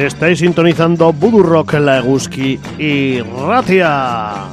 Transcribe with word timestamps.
Estáis 0.00 0.38
sintonizando 0.38 1.12
Voodoo 1.12 1.42
Rock 1.42 1.74
la 1.74 1.98
Eguski 1.98 2.58
y 2.78 3.20
Ratia. 3.20 4.49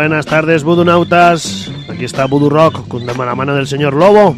Buenas 0.00 0.24
tardes, 0.24 0.64
Budunautas. 0.64 1.70
Aquí 1.90 2.06
está 2.06 2.24
Voodoo 2.24 2.48
Rock 2.48 2.88
con 2.88 3.04
la 3.04 3.12
mano 3.12 3.54
del 3.54 3.66
señor 3.66 3.92
Lobo. 3.92 4.34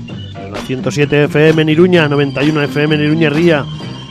La 0.53 0.59
107 0.59 1.27
FM 1.27 1.63
en 1.63 1.69
Iruña, 1.69 2.09
91 2.09 2.63
FM 2.63 2.97
en 2.97 3.03
Iruña 3.03 3.31
Ría, 3.31 3.65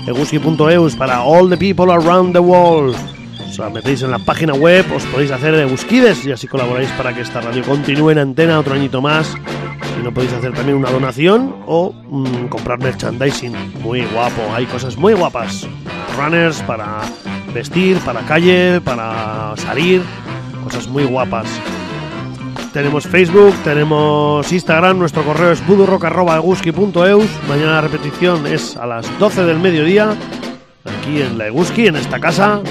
eguski.eus 0.07 0.95
para 0.95 1.23
all 1.23 1.49
the 1.49 1.57
people 1.57 1.91
around 1.91 2.31
the 2.31 2.39
world. 2.39 2.95
Os 3.49 3.73
metéis 3.73 4.01
en 4.01 4.11
la 4.11 4.19
página 4.19 4.53
web, 4.53 4.85
os 4.95 5.03
podéis 5.07 5.31
hacer 5.31 5.53
Egusquides 5.55 6.25
y 6.25 6.31
así 6.31 6.47
colaboráis 6.47 6.89
para 6.91 7.13
que 7.13 7.19
esta 7.19 7.41
radio 7.41 7.63
continúe 7.63 8.11
en 8.11 8.19
antena 8.19 8.57
otro 8.57 8.73
añito 8.73 9.01
más. 9.01 9.27
Si 9.27 10.01
no 10.01 10.13
podéis 10.13 10.31
hacer 10.31 10.53
también 10.53 10.77
una 10.77 10.89
donación 10.89 11.53
o 11.67 11.91
mm, 11.91 12.47
comprar 12.47 12.79
merchandising. 12.79 13.81
Muy 13.81 14.05
guapo, 14.05 14.41
hay 14.55 14.65
cosas 14.67 14.95
muy 14.95 15.13
guapas. 15.15 15.67
Runners 16.17 16.61
para 16.61 17.01
vestir, 17.53 17.97
para 18.05 18.21
calle, 18.21 18.79
para 18.79 19.53
salir 19.57 20.01
muy 20.87 21.03
guapas. 21.03 21.47
Tenemos 22.73 23.05
Facebook, 23.05 23.53
tenemos 23.63 24.49
Instagram, 24.51 24.97
nuestro 24.97 25.23
correo 25.23 25.51
es 25.51 25.65
budurrock.eguski.eus. 25.67 27.29
Mañana 27.49 27.71
la 27.73 27.81
repetición 27.81 28.47
es 28.47 28.77
a 28.77 28.85
las 28.85 29.19
12 29.19 29.43
del 29.43 29.59
mediodía, 29.59 30.15
aquí 30.85 31.21
en 31.21 31.37
la 31.37 31.47
Eguski, 31.47 31.87
en 31.87 31.97
esta 31.97 32.19
casa. 32.19 32.61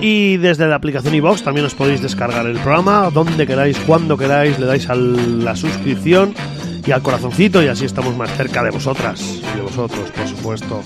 Y 0.00 0.36
desde 0.36 0.68
la 0.68 0.76
aplicación 0.76 1.14
iBox 1.14 1.42
también 1.42 1.66
os 1.66 1.74
podéis 1.74 2.00
descargar 2.00 2.46
el 2.46 2.58
programa, 2.58 3.10
donde 3.12 3.46
queráis, 3.46 3.76
cuando 3.78 4.16
queráis, 4.16 4.58
le 4.60 4.66
dais 4.66 4.88
a 4.88 4.94
la 4.94 5.56
suscripción 5.56 6.34
y 6.86 6.92
al 6.92 7.02
corazoncito 7.02 7.62
y 7.62 7.66
así 7.66 7.84
estamos 7.84 8.16
más 8.16 8.30
cerca 8.36 8.62
de 8.62 8.70
vosotras 8.70 9.20
y 9.20 9.56
de 9.56 9.62
vosotros, 9.62 10.10
por 10.10 10.28
supuesto. 10.28 10.82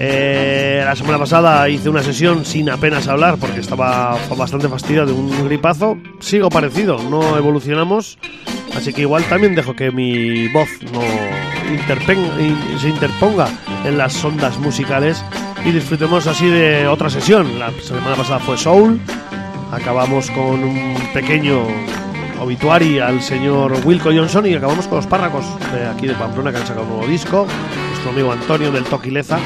Eh, 0.00 0.82
la 0.84 0.94
semana 0.94 1.18
pasada 1.18 1.68
hice 1.68 1.88
una 1.88 2.04
sesión 2.04 2.44
sin 2.44 2.70
apenas 2.70 3.08
hablar 3.08 3.36
porque 3.36 3.58
estaba 3.58 4.16
bastante 4.36 4.68
fastidiado 4.68 5.08
de 5.08 5.12
un 5.12 5.44
gripazo. 5.44 5.98
Sigo 6.20 6.50
parecido, 6.50 7.02
no 7.02 7.36
evolucionamos. 7.36 8.18
Así 8.76 8.92
que 8.92 9.00
igual 9.00 9.24
también 9.24 9.56
dejo 9.56 9.74
que 9.74 9.90
mi 9.90 10.46
voz 10.48 10.68
no 10.92 11.00
se 12.80 12.88
interponga 12.88 13.48
en 13.84 13.98
las 13.98 14.24
ondas 14.24 14.56
musicales 14.58 15.24
y 15.64 15.72
disfrutemos 15.72 16.28
así 16.28 16.46
de 16.46 16.86
otra 16.86 17.10
sesión. 17.10 17.58
La 17.58 17.72
semana 17.82 18.14
pasada 18.14 18.38
fue 18.38 18.56
Soul. 18.56 19.00
Acabamos 19.72 20.30
con 20.30 20.62
un 20.62 20.96
pequeño 21.12 21.66
obituari 22.40 23.00
al 23.00 23.20
señor 23.20 23.72
Wilco 23.84 24.10
Johnson 24.10 24.46
y 24.46 24.54
acabamos 24.54 24.86
con 24.86 24.98
los 24.98 25.06
párracos 25.08 25.44
de 25.72 25.86
aquí 25.86 26.06
de 26.06 26.14
Pamplona 26.14 26.52
que 26.52 26.58
han 26.58 26.66
sacado 26.66 26.86
un 26.86 26.92
nuevo 26.92 27.06
disco. 27.08 27.46
Nuestro 27.90 28.10
amigo 28.10 28.32
Antonio 28.32 28.70
del 28.70 28.84
Toquileza 28.84 29.40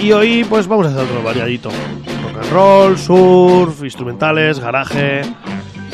y 0.00 0.12
hoy 0.12 0.44
pues 0.44 0.66
vamos 0.66 0.86
a 0.86 0.90
hacer 0.90 1.02
otro 1.02 1.22
variadito. 1.22 1.70
Rock 1.70 2.42
and 2.42 2.52
roll, 2.52 2.98
surf, 2.98 3.84
instrumentales, 3.84 4.58
garaje, 4.58 5.22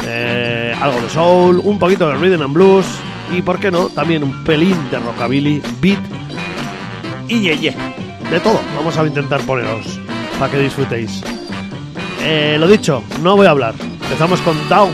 eh, 0.06 0.74
algo 0.80 1.00
de 1.00 1.10
soul, 1.10 1.60
un 1.64 1.78
poquito 1.78 2.08
de 2.08 2.14
rhythm 2.16 2.42
and 2.42 2.54
blues 2.54 2.86
y, 3.32 3.42
¿por 3.42 3.58
qué 3.58 3.70
no?, 3.70 3.88
también 3.88 4.22
un 4.22 4.44
pelín 4.44 4.76
de 4.90 4.98
rockabilly, 4.98 5.60
beat 5.80 5.98
y 7.28 7.40
ye, 7.40 7.74
De 8.30 8.40
todo, 8.40 8.60
vamos 8.76 8.96
a 8.96 9.04
intentar 9.04 9.40
poneros 9.40 9.98
para 10.38 10.52
que 10.52 10.58
disfrutéis. 10.58 11.22
Eh, 12.22 12.56
lo 12.58 12.68
dicho, 12.68 13.02
no 13.22 13.36
voy 13.36 13.46
a 13.46 13.50
hablar. 13.50 13.74
Empezamos 14.02 14.40
con 14.42 14.56
Dog, 14.68 14.90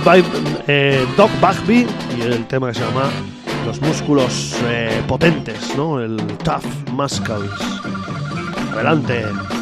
eh, 0.66 1.04
Bagby 1.40 1.86
y 2.16 2.22
el 2.22 2.46
tema 2.46 2.68
que 2.68 2.74
se 2.74 2.84
llama 2.84 3.10
Los 3.66 3.80
músculos 3.82 4.56
potentes, 5.06 5.76
¿no? 5.76 6.00
El 6.00 6.16
Tough 6.38 6.90
Muscles. 6.90 7.50
Adelante. 8.72 9.61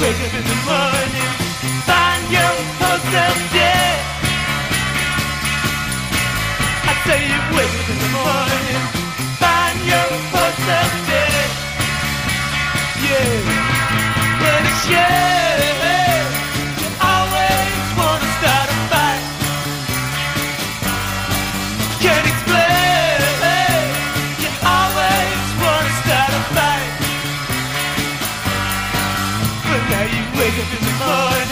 wake 0.00 0.20
up 0.26 0.34
in 0.34 0.44
the 0.44 0.58
morning, 0.66 1.30
find 1.86 2.22
your 2.34 2.54
yourself 2.80 3.38
dead. 3.52 3.98
I 6.90 6.92
say 7.06 7.20
you 7.30 7.40
wake 7.56 7.74
up 7.80 7.88
in 7.94 7.98
the 8.04 8.10
morning, 8.18 8.82
find 9.42 9.78
your 9.90 10.08
yourself 10.34 10.92
dead. 11.10 11.48
Yeah, 13.04 13.34
but 14.40 14.60
it's 14.66 14.90
yeah. 14.90 15.33
Look 30.56 30.66
at 30.66 30.70
this 30.70 31.43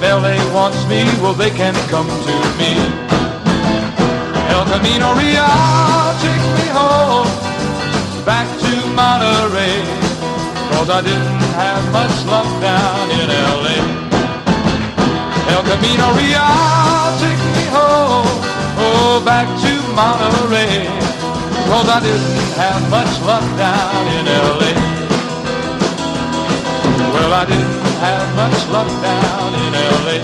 if 0.00 0.08
LA 0.08 0.36
wants 0.54 0.80
me, 0.88 1.04
well, 1.20 1.34
they 1.34 1.50
can 1.50 1.74
come 1.88 2.08
to 2.08 2.36
me. 2.56 2.72
El 4.48 4.64
Camino 4.72 5.12
Real 5.12 5.44
takes 6.24 6.48
me 6.56 6.66
home, 6.72 7.28
back 8.24 8.48
to 8.64 8.72
Monterey, 8.96 9.76
cause 10.72 10.88
I 10.88 11.02
didn't 11.04 11.44
have 11.60 11.84
much 11.92 12.14
luck 12.32 12.48
down 12.60 13.10
in 13.12 13.28
LA. 13.28 13.76
El 15.52 15.62
Camino 15.68 16.06
Real 16.16 16.48
takes 17.20 17.46
me 17.56 17.64
home, 17.68 18.28
oh, 18.80 19.22
back 19.24 19.48
to 19.64 19.72
Monterey, 19.92 20.88
cause 21.68 21.88
I 21.88 22.00
didn't 22.00 22.52
have 22.56 22.80
much 22.88 23.12
luck 23.28 23.44
down 23.58 24.02
in 24.16 24.24
LA. 24.24 24.72
Well, 27.12 27.32
I 27.34 27.44
didn't 27.44 27.79
have 28.00 28.34
much 28.34 28.60
luck 28.72 28.88
down 29.02 29.52
in 29.54 29.74
L.A. 29.74 30.16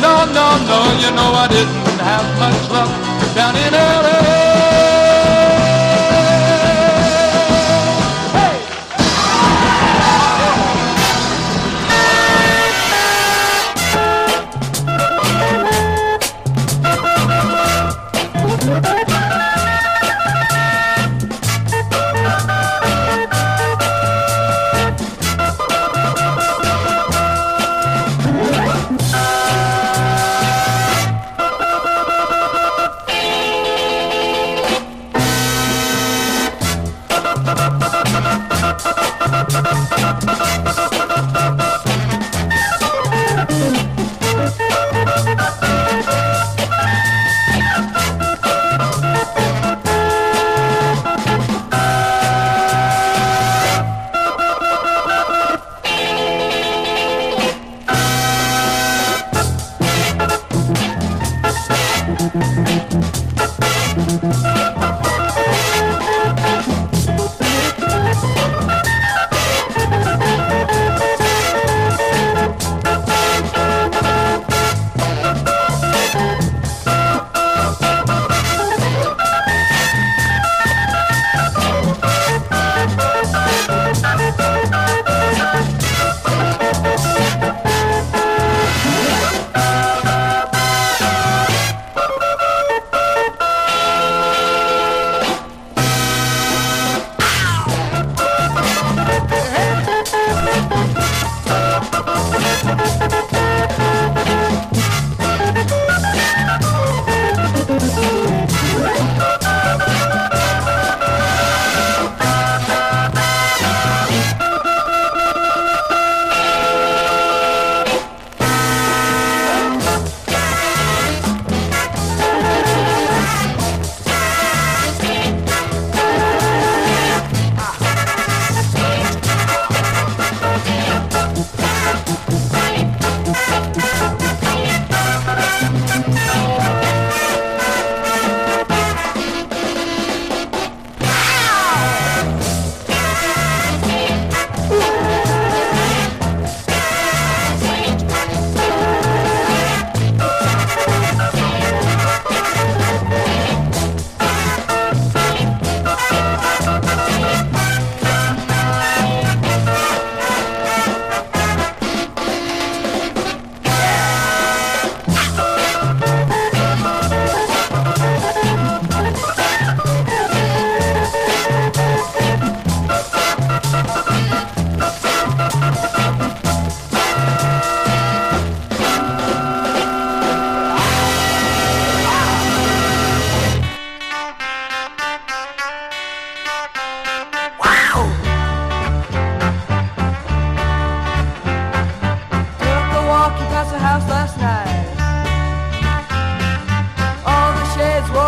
No, 0.00 0.24
no, 0.38 0.46
no, 0.70 0.78
you 1.02 1.10
know 1.16 1.30
I 1.44 1.46
didn't 1.48 2.00
have 2.00 2.26
much 2.40 2.70
luck 2.70 2.90
down 3.34 3.54
in 3.56 3.74
L.A. 3.74 4.95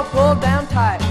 pulled 0.04 0.40
down 0.40 0.66
tight. 0.68 1.07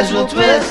Casual 0.00 0.26
twist. 0.26 0.69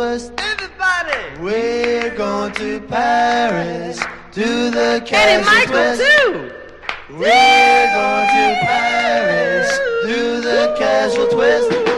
first. 0.00 0.32
Everybody! 0.38 1.42
We're 1.42 2.16
going 2.16 2.54
to 2.54 2.80
Paris, 2.80 3.98
to 4.32 4.70
the 4.70 5.02
Candy 5.04 5.44
Michael, 5.44 5.74
West. 5.74 6.00
too! 6.00 6.32
We're 7.10 7.86
going 7.98 8.28
to 8.36 8.46
Paris, 8.64 9.70
to 10.06 10.40
the 10.40 10.74
Castle 10.78 11.28
Twist. 11.28 11.89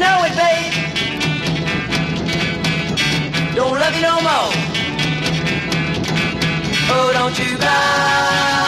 know 0.00 0.24
it, 0.24 0.34
babe. 0.34 0.72
Don't 3.54 3.78
love 3.78 3.94
you 3.94 4.02
no 4.02 4.20
more. 4.28 4.50
Oh, 6.92 7.10
don't 7.12 7.38
you 7.38 7.58
cry. 7.58 8.59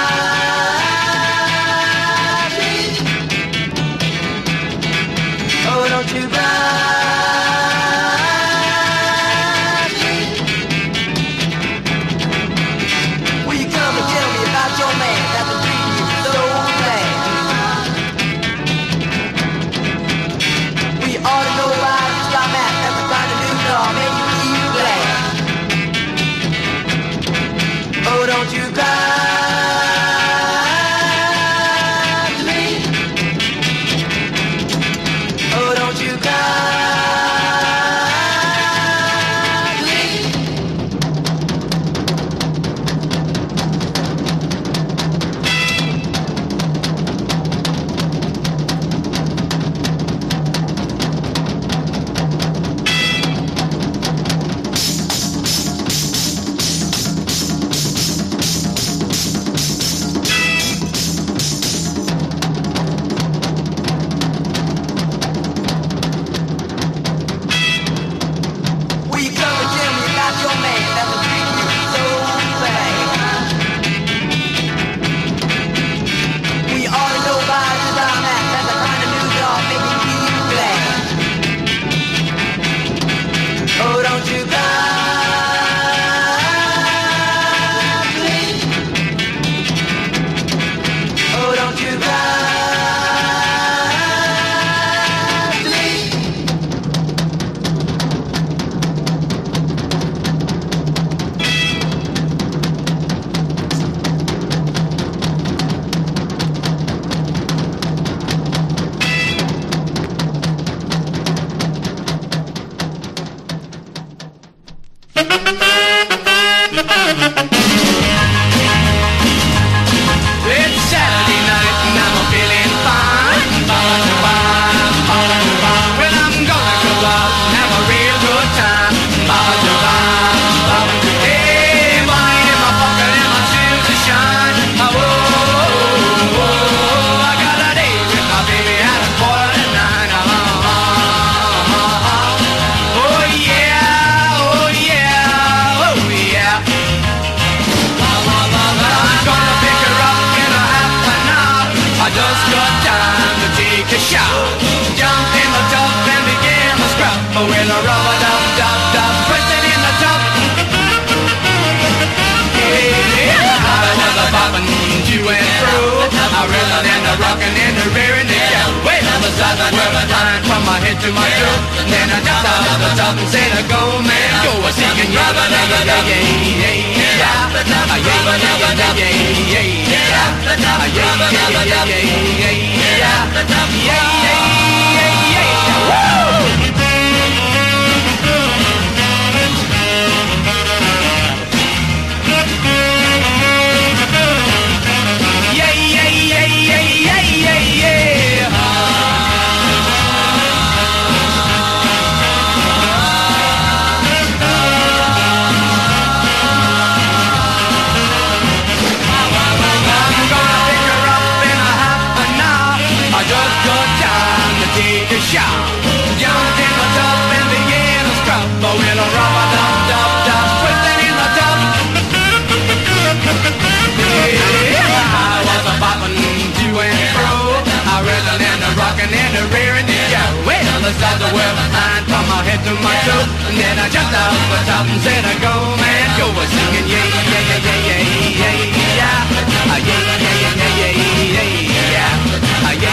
Well, 230.92 231.00
the 231.00 231.16
stars 231.16 231.32
were 231.32 231.56
flying 231.72 232.04
from 232.04 232.24
my 232.28 232.44
head 232.44 232.60
to 232.68 232.72
my 232.84 232.92
toe. 233.08 233.24
And 233.48 233.56
then 233.56 233.78
I 233.80 233.88
jumped 233.88 234.12
off 234.12 234.36
the 234.52 234.60
top 234.68 234.84
and 234.84 235.00
said, 235.00 235.24
Go 235.40 235.52
man, 235.80 236.08
go 236.20 236.28
a 236.28 236.44
singing, 236.44 236.84
yeah, 236.84 237.00
yeah, 237.00 237.32
yeah, 237.32 237.64
yeah, 237.64 237.80
yeah, 237.88 238.04
yeah, 238.36 239.00
yeah. 239.00 239.24
Ah, 239.72 239.80
yeah, 239.80 240.04
yeah, 240.20 240.36
yeah, 240.36 240.68
yeah. 240.72 242.12
Ah, 242.60 242.76
yeah, 242.76 242.92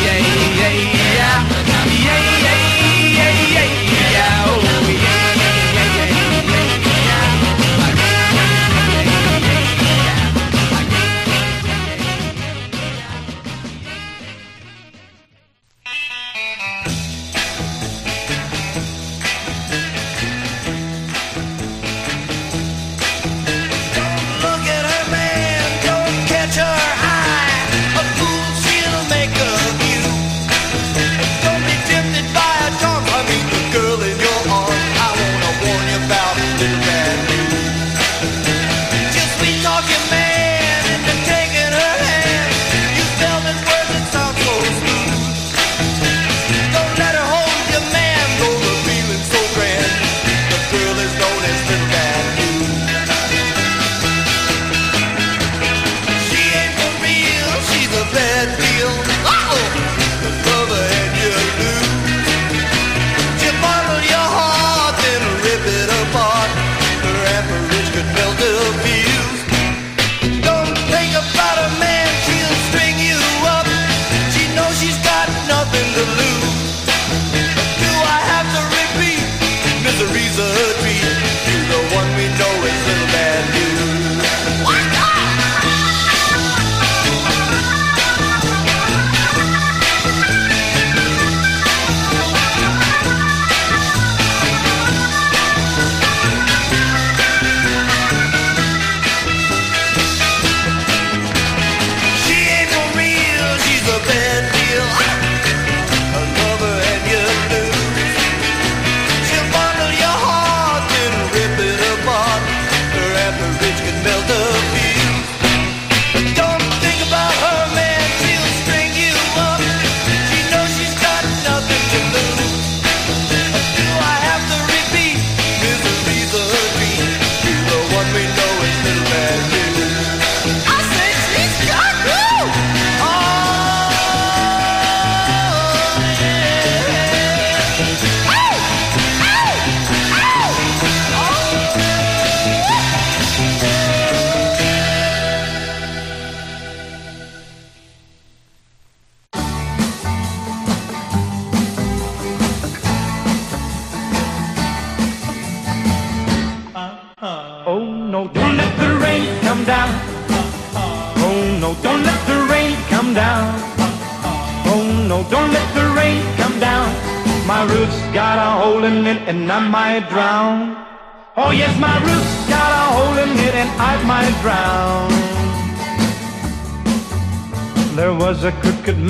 Yeah, 0.00 0.39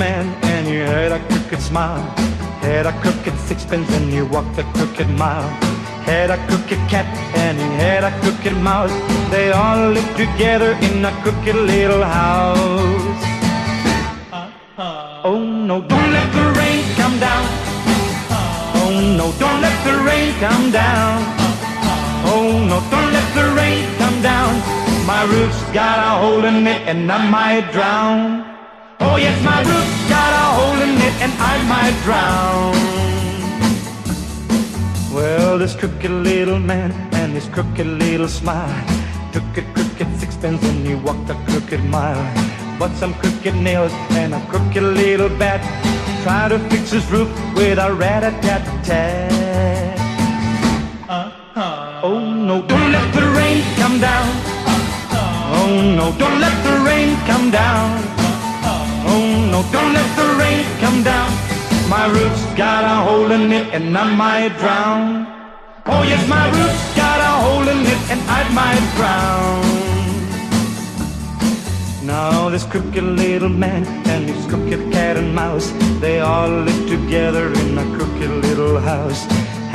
man 0.01 0.25
and 0.53 0.65
he 0.67 0.77
had 0.77 1.11
a 1.11 1.19
crooked 1.29 1.61
smile. 1.69 2.03
Had 2.65 2.85
a 2.91 2.93
crooked 3.03 3.35
sixpence 3.49 3.87
and 3.97 4.07
he 4.15 4.21
walked 4.33 4.57
a 4.63 4.65
crooked 4.75 5.09
mile. 5.21 5.49
Had 6.09 6.29
a 6.35 6.39
crooked 6.47 6.81
cat 6.91 7.07
and 7.43 7.55
he 7.63 7.69
had 7.83 8.03
a 8.09 8.13
crooked 8.21 8.55
mouse. 8.69 8.95
They 9.33 9.47
all 9.61 9.81
lived 9.95 10.15
together 10.23 10.71
in 10.87 11.05
a 11.11 11.13
crooked 11.23 11.57
little 11.73 12.03
house. 12.03 13.19
Uh, 14.33 14.49
uh. 14.77 15.29
Oh 15.29 15.41
no, 15.69 15.75
don't 15.91 16.11
let 16.17 16.29
the 16.37 16.45
rain 16.59 16.81
come 16.99 17.17
down. 17.27 17.45
Uh, 18.37 18.79
oh 18.81 18.93
no, 19.19 19.25
don't 19.41 19.61
let 19.67 19.77
the 19.87 19.95
rain 20.09 20.29
come 20.45 20.65
down. 20.83 21.17
Oh 22.33 22.47
no, 22.69 22.77
don't 22.93 23.11
let 23.17 23.27
the 23.37 23.45
rain 23.59 23.83
come 24.01 24.17
down. 24.31 24.51
My 25.11 25.21
roof's 25.33 25.61
got 25.79 25.97
a 26.09 26.11
hole 26.21 26.43
in 26.51 26.65
it 26.73 26.81
and 26.89 27.11
I 27.11 27.19
might 27.35 27.65
drown. 27.75 28.50
Oh 29.03 29.17
yes, 29.17 29.37
my 29.43 29.59
roof's 29.61 30.09
got 30.09 30.31
a 30.31 30.45
hole 30.57 30.81
in 30.87 30.95
it 31.07 31.15
and 31.25 31.33
I 31.39 31.55
might 31.73 31.95
drown. 32.05 32.75
Well, 35.13 35.57
this 35.57 35.75
crooked 35.75 36.11
little 36.11 36.59
man 36.59 36.91
and 37.13 37.33
his 37.33 37.47
crooked 37.47 37.87
little 37.87 38.27
smile 38.27 38.85
took 39.33 39.57
a 39.57 39.63
crooked 39.73 40.07
sixpence 40.19 40.63
and 40.63 40.85
he 40.85 40.93
walked 40.93 41.29
a 41.29 41.35
crooked 41.47 41.83
mile. 41.85 42.21
Bought 42.77 42.95
some 42.95 43.13
crooked 43.15 43.55
nails 43.55 43.91
and 44.11 44.33
a 44.33 44.45
crooked 44.47 44.83
little 44.83 45.29
bat. 45.29 45.61
Tried 46.23 46.49
to 46.49 46.59
fix 46.69 46.91
his 46.91 47.09
roof 47.11 47.29
with 47.55 47.79
a 47.79 47.91
rat-a-tat-tat. 47.91 49.31
Uh-huh. 51.09 52.01
Oh 52.03 52.19
no, 52.19 52.61
don't 52.61 52.91
let 52.91 53.13
the 53.13 53.25
rain 53.37 53.63
come 53.75 53.99
down. 53.99 54.27
Oh 55.57 55.81
no, 55.97 56.13
don't 56.17 56.39
let 56.39 56.55
the 56.63 56.77
rain 56.85 57.15
come 57.25 57.49
down. 57.49 58.20
No, 59.51 59.61
don't 59.69 59.91
let 59.91 60.09
the 60.15 60.27
rain 60.39 60.63
come 60.79 61.03
down. 61.03 61.29
My 61.89 62.05
roof's 62.07 62.45
got 62.55 62.85
a 62.85 62.95
hole 63.03 63.29
in 63.31 63.51
it 63.51 63.67
and 63.73 63.97
I 63.97 64.15
might 64.15 64.57
drown. 64.59 65.27
Oh 65.85 66.03
yes, 66.03 66.25
my 66.29 66.45
roof's 66.55 66.95
got 66.95 67.19
a 67.19 67.33
hole 67.43 67.67
in 67.67 67.79
it 67.93 68.01
and 68.11 68.21
I 68.39 68.41
might 68.59 68.85
drown. 68.95 69.81
Now 72.05 72.47
this 72.47 72.63
crooked 72.63 73.03
little 73.03 73.49
man 73.49 73.83
and 74.07 74.29
his 74.29 74.45
crooked 74.47 74.89
cat 74.89 75.17
and 75.17 75.35
mouse, 75.35 75.69
they 75.99 76.21
all 76.21 76.49
live 76.49 76.87
together 76.87 77.51
in 77.51 77.77
a 77.77 77.83
crooked 77.97 78.31
little 78.45 78.79
house. 78.79 79.25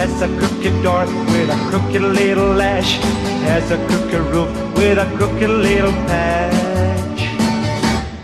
Has 0.01 0.23
a 0.23 0.29
crooked 0.39 0.83
door 0.83 1.05
with 1.05 1.51
a 1.51 1.59
crooked 1.69 2.01
little 2.01 2.49
lash. 2.49 2.97
Has 3.45 3.71
a 3.71 3.77
crooked 3.89 4.23
roof 4.33 4.49
with 4.75 4.97
a 4.97 5.07
crooked 5.19 5.51
little 5.51 5.93
patch. 6.09 7.21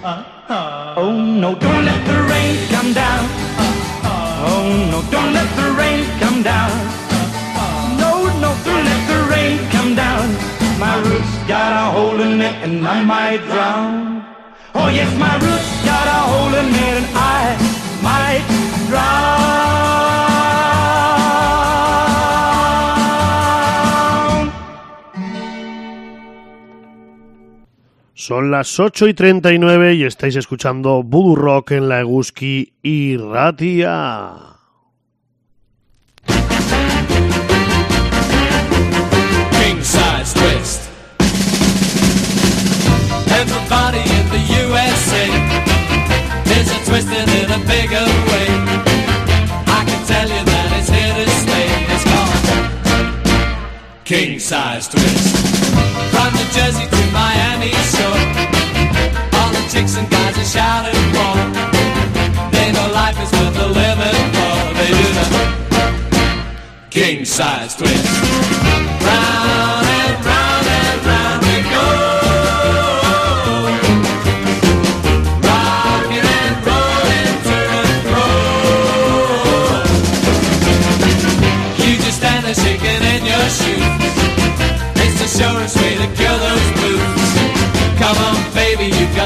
Uh, 0.03 0.25
uh. 0.49 0.82
Oh 0.95 1.11
no, 1.11 1.55
don't 1.55 1.85
let 1.87 2.07
the 2.07 2.23
rain 2.29 2.69
come 2.69 2.93
down. 2.93 3.25
Oh 4.45 4.89
no, 4.91 5.01
don't 5.11 5.33
let 5.33 5.49
the 5.57 5.73
rain 5.73 6.05
come 6.21 6.43
down. 6.43 6.71
No, 7.97 8.29
no, 8.43 8.55
don't 8.63 8.85
let 8.85 9.03
the 9.09 9.31
rain 9.33 9.59
come 9.71 9.95
down. 9.95 10.29
My 10.79 10.97
roots 11.01 11.49
got 11.49 11.73
a 11.73 11.93
hole 11.93 12.21
in 12.21 12.43
it 12.43 12.57
and 12.63 12.87
I 12.87 13.03
might 13.03 13.41
drown. 13.47 14.23
Oh 14.75 14.89
yes, 14.89 15.09
my 15.17 15.35
roots 15.37 15.71
got 15.83 16.07
a 16.07 16.21
hole 16.31 16.55
in 16.61 16.69
it 16.69 16.95
and 17.01 17.07
I 17.17 17.57
might 18.03 18.45
drown. 18.89 19.72
Son 28.25 28.53
las 28.53 28.79
8 28.79 29.09
y 29.09 29.15
39 29.15 29.95
y 29.95 30.05
estáis 30.05 30.37
escuchando 30.37 31.03
Voodoo 31.03 31.35
Rock 31.35 31.73
en 31.73 31.89
la 31.89 31.99
Eguski 31.99 32.73
y 32.81 33.17
Ratia. 33.17 34.37
size 39.83 40.35
twist. 40.35 40.89
Everybody 43.27 43.99
in 43.99 44.29
the 44.31 44.39
USA 44.63 45.27
is 46.47 46.71
a 46.71 46.79
twisting 46.87 47.29
in 47.43 47.51
a 47.51 47.59
bigger 47.67 48.07
way. 48.31 48.47
I 49.67 49.83
can 49.85 49.99
tell 50.07 50.29
you 50.29 50.45
that 50.45 50.73
it's 50.79 50.89
here 50.89 51.13
to 51.13 51.29
stay. 51.43 51.67
It's 51.93 52.05
called 52.05 52.31
king 54.05 54.39
size 54.39 54.87
twist. 54.87 55.37
From 56.13 56.33
New 56.35 56.47
Jersey 56.53 56.87
to 56.87 57.11
Miami 57.13 57.52
chicks 59.93 59.97
and 59.97 60.11
guys 60.11 60.39
are 60.39 60.45
shouting 60.45 60.95
for. 61.13 61.33
They 62.51 62.73
know 62.73 62.93
life 62.93 63.19
is 63.21 63.33
worth 63.33 63.57
living 63.57 64.33
for. 64.33 64.55
They 64.75 64.89
do 64.89 65.09
the 65.19 66.89
king 66.91 67.25
size 67.25 67.77
twist. 67.77 68.72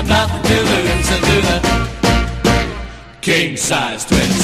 Got 0.03 0.07
nothing 0.09 0.43
to 0.43 0.57
lose 0.63 1.11
and 1.11 1.23
do 1.25 1.41
the 1.41 1.59
king 3.23 3.57
size 3.57 4.05
twist. 4.05 4.36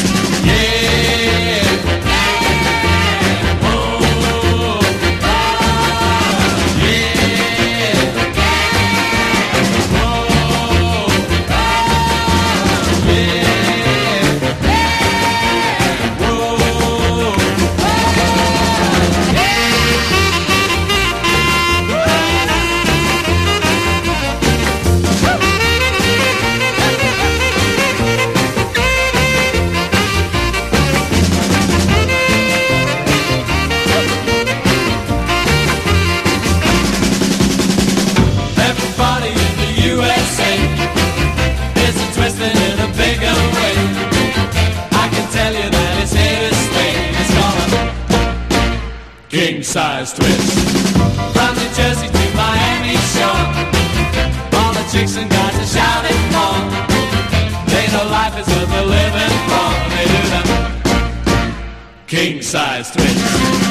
Size 49.73 50.13
twist. 50.13 50.69
From 51.33 51.57
New 51.57 51.71
Jersey 51.75 52.07
to 52.07 52.37
Miami 52.37 52.95
shore, 53.15 53.49
all 54.61 54.73
the 54.75 54.85
chicks 54.93 55.17
and 55.17 55.31
guys 55.31 55.57
are 55.57 55.71
shouting 55.79 56.23
more. 56.31 56.61
They 57.73 57.87
know 57.91 58.05
life 58.11 58.39
is 58.39 58.47
worth 58.49 58.69
living 58.85 59.35
for. 59.49 59.71
They 59.95 60.05
do 60.13 60.21
the 60.35 62.07
king 62.07 62.43
size 62.43 62.91
twist. 62.91 63.62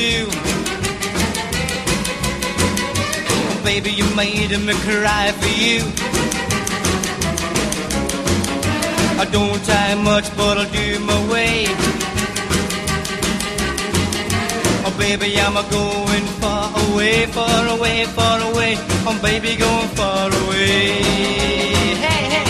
do. 0.00 0.26
Baby, 3.62 3.90
you 4.00 4.06
made 4.16 4.52
me 4.66 4.74
cry 4.86 5.26
for 5.40 5.52
you. 5.64 5.80
I 9.22 9.24
don't 9.36 9.60
try 9.68 9.94
much, 10.10 10.26
but 10.38 10.54
I'll 10.60 10.72
do 10.80 10.86
my 11.10 11.20
way. 11.32 11.56
Oh, 14.86 14.94
baby, 14.98 15.28
I'm 15.44 15.56
a 15.62 15.64
going 15.78 16.26
far 16.40 16.66
away, 16.84 17.26
far 17.36 17.62
away, 17.76 17.96
far 18.18 18.38
away. 18.50 18.72
I'm 19.06 19.18
oh, 19.18 19.22
baby, 19.22 19.52
going 19.56 19.90
far 19.98 20.28
away. 20.42 21.02
Hey, 22.06 22.22
hey. 22.34 22.49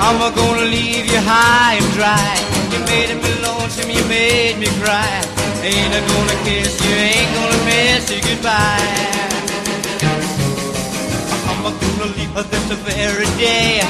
I'm 0.00 0.34
gonna 0.34 0.62
leave 0.62 1.06
you 1.10 1.20
high 1.20 1.74
and 1.74 1.92
dry. 1.98 2.34
You 2.70 2.78
made 2.86 3.10
me 3.20 3.30
lonesome, 3.42 3.90
you 3.90 4.04
made 4.06 4.56
me 4.58 4.68
cry. 4.78 5.22
Ain't 5.62 5.92
I 5.92 6.00
gonna 6.06 6.36
kiss 6.46 6.78
you, 6.84 6.94
ain't 6.94 7.30
gonna 7.34 7.64
miss 7.66 8.06
you 8.08 8.20
goodbye. 8.22 9.18
I'm 11.50 11.62
gonna 11.66 12.14
leave 12.14 12.30
her 12.30 12.44
this 12.44 12.66
very 12.86 13.26
day. 13.42 13.82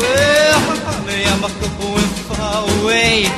Well, 0.00 0.60
honey, 0.88 1.24
I'm 1.28 1.42
going 1.76 2.10
far 2.24 2.64
away. 2.80 3.28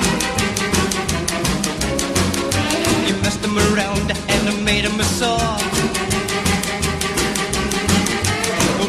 You 3.07 3.15
messed 3.23 3.43
them 3.43 3.59
around 3.59 4.13
and 4.31 4.49
I 4.49 4.61
made 4.63 4.85
them 4.85 5.01
sore 5.03 6.20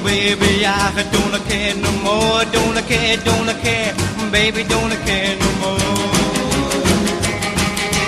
baby, 0.03 0.65
I 0.65 1.03
don't 1.11 1.43
care 1.47 1.75
no 1.75 1.91
more. 2.03 2.43
Don't 2.45 2.77
care, 2.87 3.17
don't 3.17 3.51
care, 3.61 3.93
baby, 4.31 4.63
don't 4.63 4.93
care 5.05 5.35
no 5.37 5.49
more. 5.61 5.77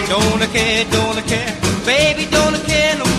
Don't 0.09 0.43
care, 0.53 0.85
don't 0.91 1.25
care, 1.27 1.55
baby, 1.85 2.25
don't 2.29 2.55
care 2.65 2.95
no 2.97 3.05
more. 3.05 3.12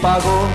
Pagó. 0.00 0.48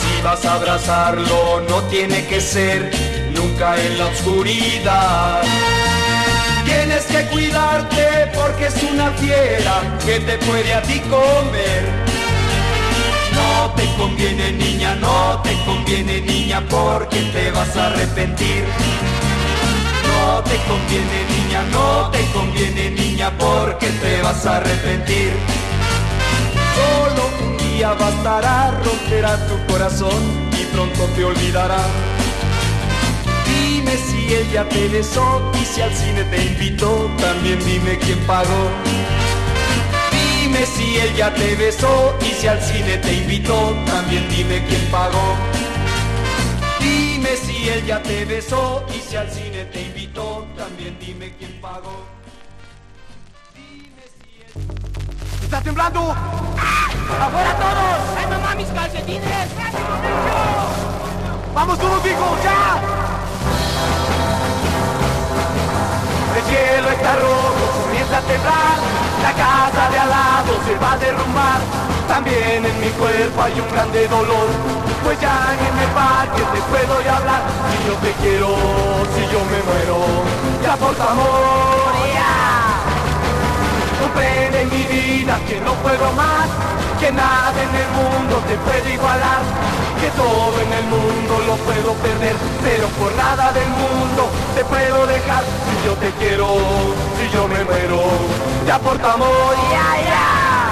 Si 0.00 0.22
vas 0.22 0.44
a 0.44 0.54
abrazarlo, 0.54 1.62
no 1.68 1.82
tiene 1.84 2.26
que 2.26 2.40
ser 2.40 2.90
nunca 3.32 3.76
en 3.76 3.98
la 3.98 4.06
oscuridad. 4.06 5.42
Tienes 6.64 7.04
que 7.04 7.24
cuidarte 7.26 8.30
porque 8.34 8.66
es 8.66 8.82
una 8.82 9.10
fiera 9.12 9.98
que 10.04 10.20
te 10.20 10.38
puede 10.38 10.74
a 10.74 10.82
ti 10.82 11.00
comer. 11.00 11.82
No 13.32 13.70
te 13.74 13.84
conviene 13.96 14.52
niña, 14.52 14.94
no 14.96 15.40
te 15.42 15.52
conviene 15.64 16.20
niña 16.20 16.62
porque 16.68 17.20
te 17.32 17.50
vas 17.50 17.76
a 17.76 17.86
arrepentir. 17.86 18.64
No 20.08 20.42
te 20.42 20.56
conviene 20.68 21.18
niña, 21.36 21.62
no 21.70 22.10
te 22.10 22.24
conviene 22.32 22.90
niña 22.90 23.30
porque 23.38 23.86
te 23.86 24.22
vas 24.22 24.44
a 24.46 24.56
arrepentir. 24.56 25.32
Solo 26.76 27.37
bastará, 27.86 28.72
romperá 28.84 29.36
tu 29.46 29.72
corazón 29.72 30.50
y 30.60 30.64
pronto 30.74 31.04
te 31.14 31.24
olvidará. 31.24 31.78
Dime 33.46 33.96
si 33.96 34.34
él 34.34 34.50
ya 34.50 34.68
te 34.68 34.88
besó 34.88 35.52
y 35.54 35.64
si 35.64 35.80
al 35.80 35.94
cine 35.94 36.24
te 36.24 36.44
invitó, 36.44 37.10
también 37.18 37.58
dime 37.64 37.98
quién 37.98 38.18
pagó. 38.26 38.70
Dime 40.10 40.66
si 40.66 40.98
él 40.98 41.14
ya 41.14 41.32
te 41.32 41.54
besó 41.54 42.16
y 42.20 42.32
si 42.40 42.48
al 42.48 42.60
cine 42.60 42.98
te 42.98 43.12
invitó, 43.14 43.74
también 43.86 44.28
dime 44.28 44.64
quién 44.66 44.84
pagó. 44.90 45.36
Dime 46.80 47.36
si 47.36 47.68
él 47.68 47.86
ya 47.86 48.02
te 48.02 48.24
besó 48.24 48.84
y 48.94 48.98
si 49.00 49.16
al 49.16 49.30
cine 49.30 49.64
te 49.66 49.82
invitó, 49.82 50.46
también 50.56 50.98
dime 50.98 51.32
quién 51.38 51.60
pagó. 51.60 52.04
Dime 53.54 54.02
si 54.18 54.58
él... 54.58 55.44
¡Está 55.44 55.60
temblando! 55.60 56.27
¡Afuera 57.20 57.52
todos! 57.56 57.98
¡Ay, 58.16 58.26
mamá, 58.28 58.54
mis 58.54 58.68
calcetines! 58.68 59.48
¡Vamos 61.54 61.78
todos, 61.78 62.06
hijos, 62.06 62.42
ya! 62.44 62.80
El 66.36 66.44
cielo 66.44 66.88
está 66.90 67.16
rojo, 67.16 67.82
comienza 67.82 68.18
a 68.18 68.20
temblar 68.20 68.78
La 69.22 69.32
casa 69.32 69.90
de 69.90 69.98
al 69.98 70.08
lado 70.08 70.52
se 70.64 70.74
va 70.76 70.92
a 70.92 70.98
derrumbar 70.98 71.60
También 72.06 72.64
en 72.64 72.80
mi 72.80 72.90
cuerpo 72.90 73.42
hay 73.42 73.58
un 73.58 73.68
grande 73.72 74.06
dolor 74.06 74.48
Pues 75.02 75.20
ya 75.20 75.56
en 75.58 75.78
el 75.78 75.90
parque 75.90 76.42
te 76.54 76.60
puedo 76.70 77.02
ya 77.02 77.16
hablar 77.16 77.42
Si 77.70 77.88
yo 77.88 77.94
te 77.96 78.12
quiero, 78.22 78.54
si 79.14 79.22
yo 79.32 79.40
me 79.50 79.60
muero 79.66 79.98
Ya 80.62 80.76
por 80.76 80.94
tu 80.94 81.02
amor, 81.02 81.98
Comprende 84.18 84.64
mi 84.64 84.82
vida 84.82 85.38
que 85.46 85.60
no 85.60 85.74
puedo 85.74 86.10
más 86.14 86.48
Que 86.98 87.12
nada 87.12 87.54
en 87.54 87.72
el 87.72 87.88
mundo 87.94 88.42
te 88.48 88.56
puede 88.66 88.94
igualar 88.94 89.42
Que 90.00 90.10
todo 90.10 90.54
en 90.60 90.72
el 90.72 90.84
mundo 90.90 91.38
lo 91.46 91.54
puedo 91.62 91.92
perder 92.02 92.34
Pero 92.64 92.88
por 92.98 93.14
nada 93.14 93.52
del 93.52 93.68
mundo 93.68 94.28
te 94.56 94.64
puedo 94.64 95.06
dejar 95.06 95.44
Si 95.44 95.86
yo 95.86 95.94
te 95.94 96.10
quiero, 96.18 96.48
si 97.16 97.30
yo 97.32 97.46
me 97.46 97.62
muero 97.62 98.02
Ya 98.66 98.80
por 98.80 98.98
tu 98.98 99.06
amor, 99.06 99.54
ya, 99.70 100.02
ya 100.02 100.64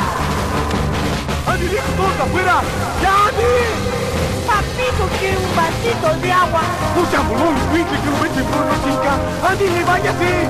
¡Andy, 1.53 1.79
afuera! 1.79 2.63
¡Ya! 3.01 3.17
Papito 4.47 5.05
quiere 5.21 5.37
un 5.39 5.57
vasito 5.57 6.21
de 6.21 6.33
agua. 6.33 6.61
¡No 6.97 7.11
se 7.11 7.17
amoló 7.17 7.51
el 7.51 7.57
pinche 7.73 7.97
que 8.03 8.11
vete 8.23 8.43
por 8.43 8.63
una 8.67 8.77
chica! 8.83 9.13
¡Andy, 9.49 9.85
váyase! 9.87 10.49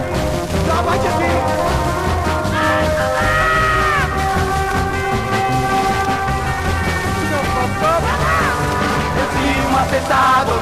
¡Ya, 0.67 0.81
váyase! 0.81 2.06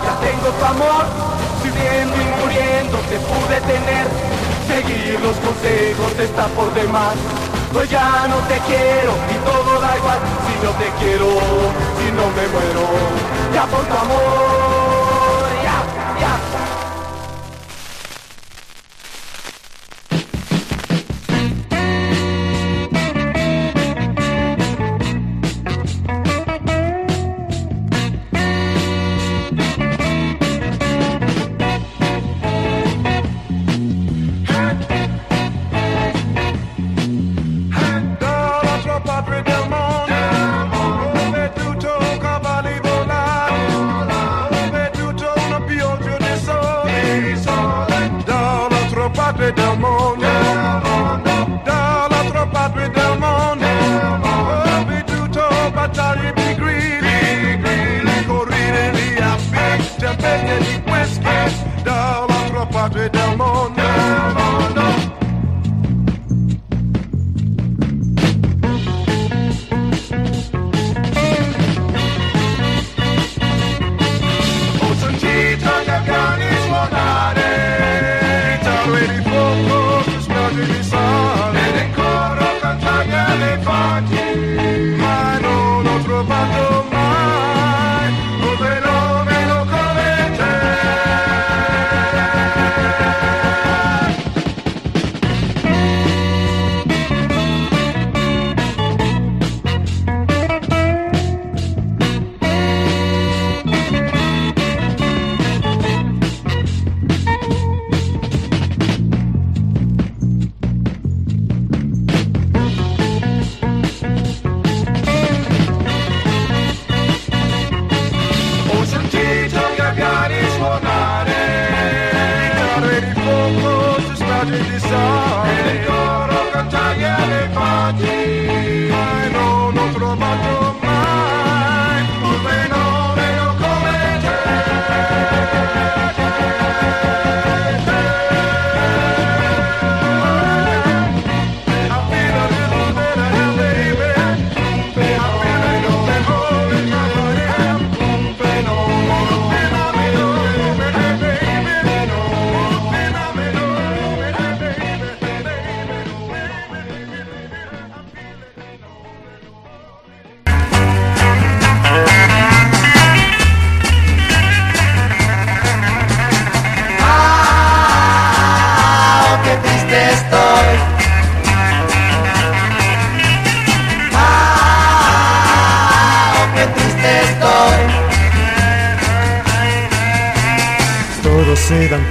Ya 0.04 0.14
tengo 0.20 0.48
tu 0.50 0.64
amor. 0.64 1.04
Viviendo 1.62 2.14
y 2.16 2.24
muriendo 2.40 2.98
te 3.08 3.18
pude 3.18 3.60
tener. 3.60 4.06
Seguir 4.66 5.20
los 5.20 5.36
consejos 5.36 6.12
está 6.18 6.46
por 6.48 6.72
demás. 6.74 7.14
Pues 7.72 7.90
ya 7.90 8.26
no 8.28 8.36
te 8.48 8.58
quiero 8.66 9.12
y 9.30 9.36
todo 9.44 9.80
da 9.80 9.96
igual. 9.96 10.18
Si 10.46 10.54
no 10.64 10.70
te 10.72 10.88
quiero, 11.00 11.26
si 11.98 12.12
no 12.12 12.24
me 12.36 12.46
muero 12.48 12.84
Ya 13.52 13.66
por 13.66 13.84
tu 13.84 13.94
amor, 13.94 14.83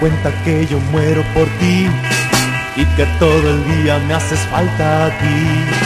cuenta 0.04 0.34
que 0.44 0.66
yo 0.66 0.78
muero 0.92 1.24
por 1.34 1.48
ti 1.60 1.88
y 2.76 2.86
que 2.98 3.06
todo 3.20 3.50
el 3.50 3.84
día 3.84 4.00
me 4.00 4.14
haces 4.16 4.40
falta 4.52 5.06
a 5.06 5.10
ti. 5.18 5.83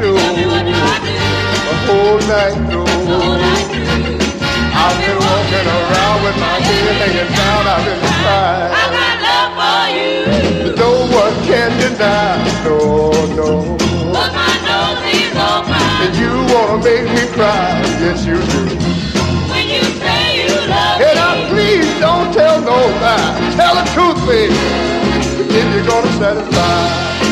Do 0.00 0.12
The 0.14 1.74
whole 1.86 2.20
night 2.30 2.56
through. 2.68 2.88
I've 4.74 4.98
been 5.00 5.18
walking 5.18 5.66
around 5.78 6.18
with 6.24 6.36
my 6.40 6.56
head 6.66 6.96
hanging 7.00 7.30
down. 7.36 7.62
I've 7.72 7.84
been 7.86 8.00
crying. 8.20 8.72
I 8.74 8.84
got 8.96 9.16
love 9.26 9.52
for 9.58 9.82
you, 9.96 10.76
No 10.76 10.90
one 11.20 11.34
can 11.48 11.70
deny. 11.80 12.36
No, 12.64 12.76
no. 13.38 13.48
but 14.12 14.30
my 14.34 14.54
nose 14.68 15.04
is 15.14 15.32
open 15.36 15.82
And 16.04 16.14
you 16.20 16.32
wanna 16.52 16.82
make 16.84 17.06
me 17.16 17.24
cry. 17.32 17.80
Yes, 18.02 18.26
you 18.26 18.36
do. 18.52 18.62
when 19.50 19.66
you 19.68 19.82
say 20.02 20.22
you 20.44 20.52
love 20.68 21.00
And 21.00 21.18
I 21.18 21.48
please 21.50 21.88
don't 22.00 22.32
tell 22.32 22.60
no 22.60 22.76
lie. 23.00 23.32
Tell 23.56 23.74
the 23.76 23.84
truth, 23.94 24.20
baby. 24.26 24.54
If 25.56 25.66
you're 25.74 25.86
gonna 25.86 26.12
satisfy. 26.18 27.23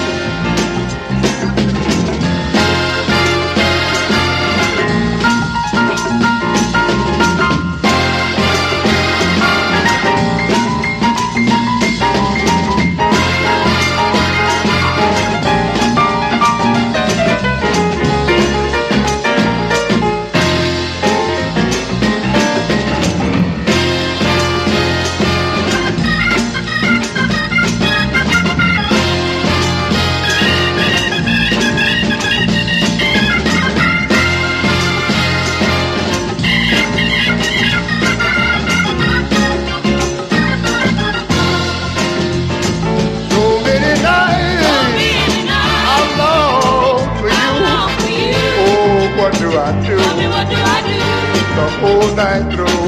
Whole 51.93 52.15
night 52.17 52.45
through. 52.53 52.81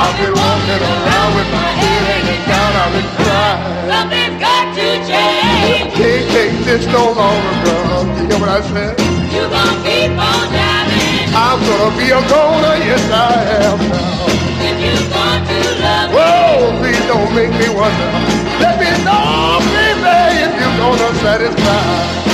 I've 0.00 0.16
been 0.20 0.32
walking 0.32 0.82
around 0.88 1.30
with 1.36 1.48
my 1.52 1.68
head 1.80 2.02
hanging 2.08 2.44
down. 2.48 2.70
I've 2.82 2.92
been 2.96 3.10
crying. 3.18 3.60
Something's 3.92 4.38
got 4.40 4.64
to 4.78 4.88
change. 5.04 5.92
Can't 5.98 6.26
take 6.32 6.54
this 6.64 6.84
no 6.88 7.12
longer, 7.12 7.54
girl. 7.64 8.00
You 8.16 8.24
hear 8.28 8.40
what 8.40 8.48
I 8.48 8.60
said? 8.72 8.94
You 9.34 9.44
gonna 9.52 9.84
keep 9.84 10.12
on 10.16 10.44
driving 10.54 11.28
I'm 11.36 11.58
gonna 11.68 11.96
be 12.00 12.06
a 12.10 12.20
goner, 12.32 12.76
yes 12.88 13.04
I 13.12 13.36
am 13.68 13.78
now. 13.92 14.68
if 14.68 14.76
you 14.84 14.96
going 15.12 15.42
to 15.50 15.58
love 15.84 16.08
me. 16.10 16.16
Whoa, 16.16 16.80
please 16.80 17.04
don't 17.12 17.30
make 17.36 17.52
me 17.60 17.68
wonder. 17.76 18.10
Let 18.62 18.74
me 18.80 18.90
know, 19.04 19.60
baby, 19.76 20.16
if 20.46 20.52
you're 20.60 20.76
gonna 20.80 21.10
satisfy. 21.20 22.27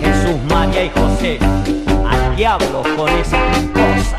Jesús, 0.00 0.36
María 0.48 0.84
y 0.84 0.90
José, 0.90 1.38
al 2.08 2.36
diablo 2.36 2.82
con 2.96 3.08
esa 3.08 3.38
cosa. 3.74 4.18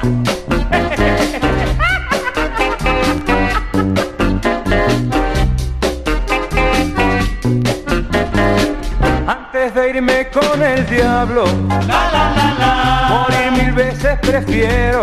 Antes 9.28 9.74
de 9.74 9.90
irme 9.90 10.28
con 10.30 10.62
el 10.62 10.86
diablo, 10.90 11.46
La, 11.70 12.12
la, 12.12 12.34
la, 12.36 12.56
la. 12.60 13.08
morir 13.10 13.52
mil 13.64 13.72
veces 13.74 14.20
prefiero. 14.20 15.03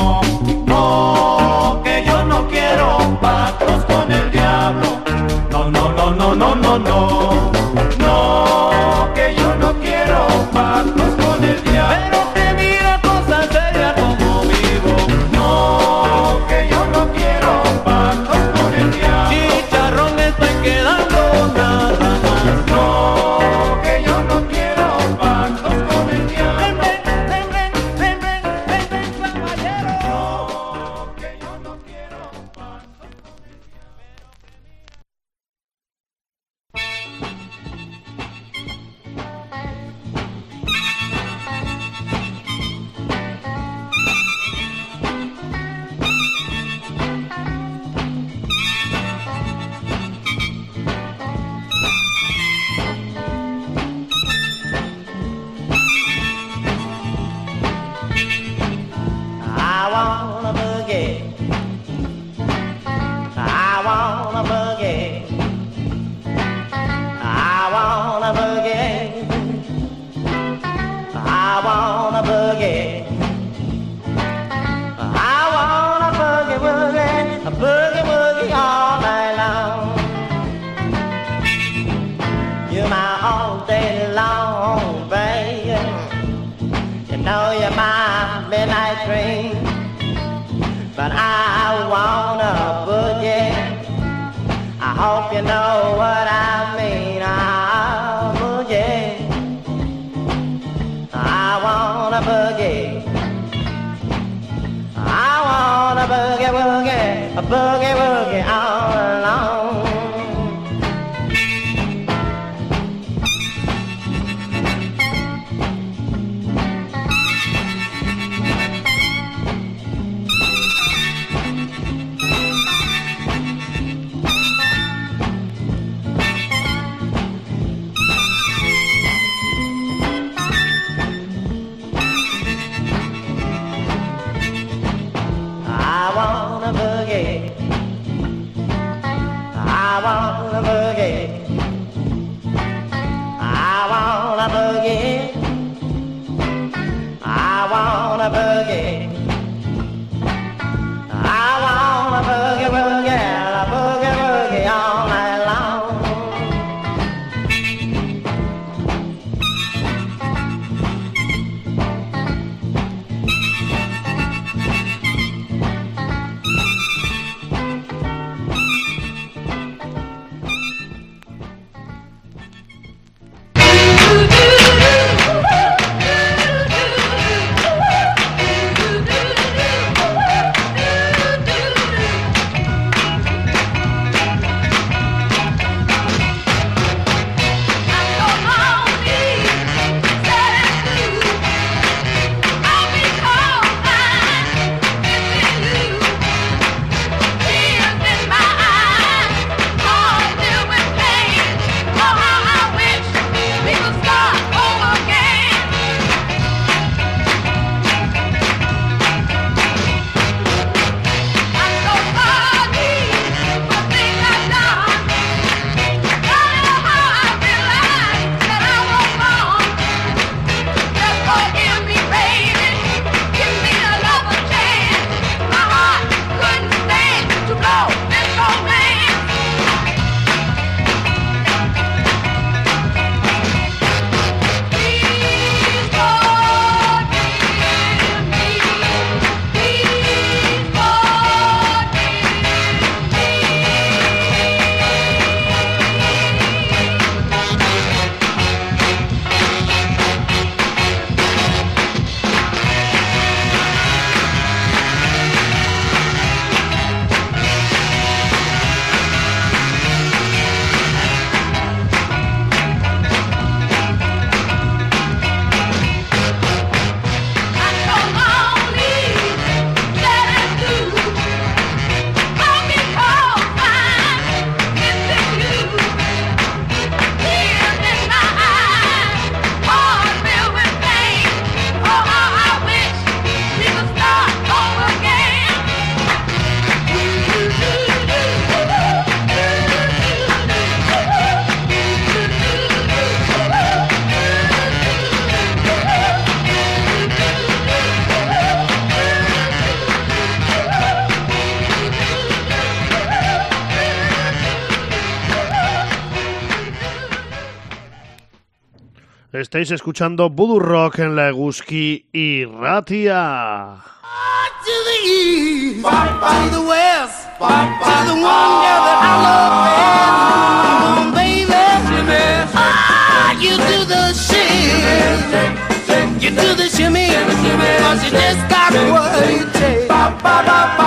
Estáis 309.51 309.69
escuchando 309.71 310.29
Voodoo 310.29 310.59
Rock 310.59 310.99
en 310.99 311.17
la 311.17 311.27
Eguski 311.27 312.05
y 312.13 312.45
Ratia. 312.45 313.83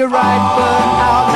your 0.00 0.08
right 0.08 0.54
foot 0.56 1.00
out. 1.04 1.29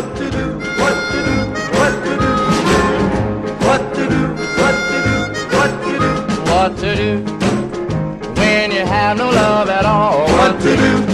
What 0.00 0.16
to 0.16 0.30
do, 0.30 0.46
what 0.80 0.96
to 1.12 1.18
do, 1.28 1.36
what 1.76 1.92
to 2.04 2.12
do, 2.22 2.32
what 3.66 3.82
to 3.94 4.02
do, 4.08 4.22
what 4.56 4.74
to 4.88 4.96
do, 5.04 5.18
what 5.52 5.70
to 5.84 5.92
do, 6.00 6.10
What 6.50 6.70
to 6.78 6.90
do 6.96 7.10
when 8.40 8.70
you 8.72 8.86
have 8.86 9.18
no 9.18 9.28
love 9.28 9.68
at 9.68 9.84
all? 9.84 10.24
what 10.38 10.58
to 10.62 10.74
do, 10.74 11.09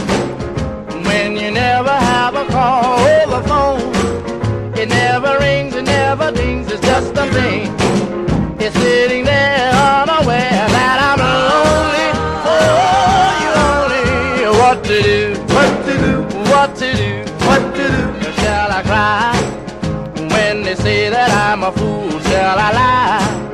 Shall 22.46 22.60
I 22.60 22.70
lie? 22.80 23.46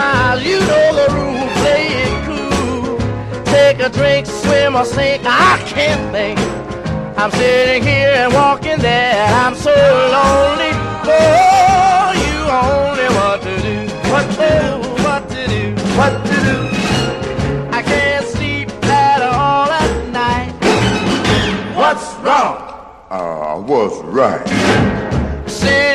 Eyes, 0.00 0.44
you 0.44 0.58
know 0.58 0.86
the 0.98 1.06
rule. 1.14 1.46
Play 1.62 1.86
it 2.02 2.14
cool. 2.26 2.98
Take 3.44 3.78
a 3.78 3.88
drink, 3.88 4.26
swim 4.26 4.74
or 4.74 4.84
sink. 4.84 5.22
I 5.24 5.62
can't 5.64 6.10
think. 6.10 6.40
I'm 7.16 7.30
sitting 7.30 7.84
here 7.84 8.14
and 8.22 8.34
walking 8.34 8.78
there. 8.80 9.24
I'm 9.42 9.54
so 9.54 9.70
lonely. 9.70 10.72
Oh, 11.06 12.10
you 12.26 12.38
only 12.66 13.08
what 13.14 13.42
to 13.46 13.54
do. 13.62 13.76
What 14.10 14.26
to 14.38 14.48
do? 14.50 15.02
What 15.06 15.22
to 15.28 15.42
do? 15.54 15.64
what 15.96 16.14
to 16.26 16.36
do, 16.48 16.58
I 17.78 17.80
can't 17.80 18.26
sleep 18.26 18.70
at 18.86 19.22
all 19.22 19.70
at 19.70 19.92
night. 20.10 20.52
what's 21.76 22.06
wrong? 22.24 22.58
Ah, 23.12 23.54
I 23.54 23.56
was 23.56 23.92
right. 24.02 24.44
Sitting 25.48 25.93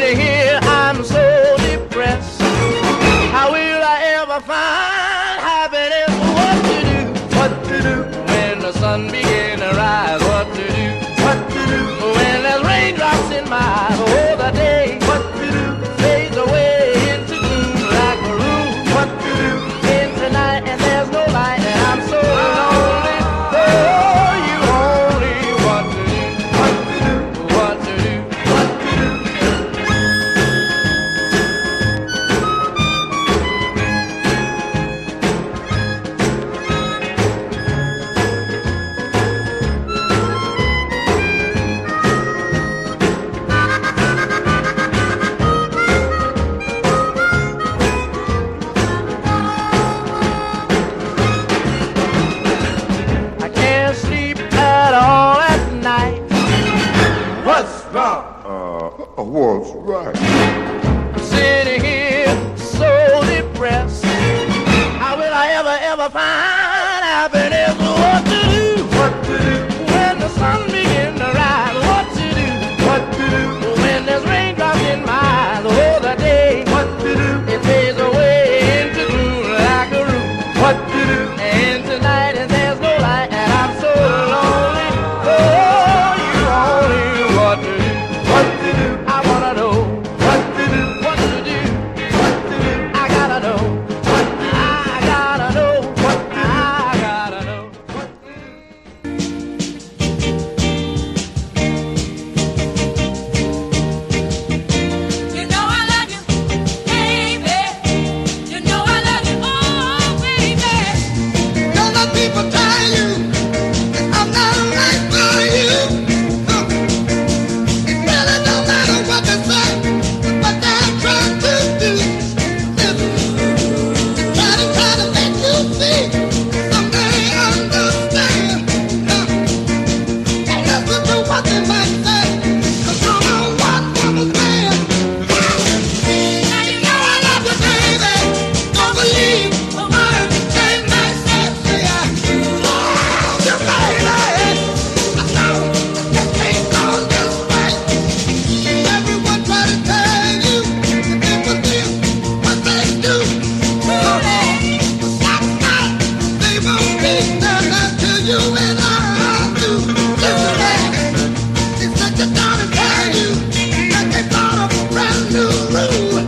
love. 165.71 166.18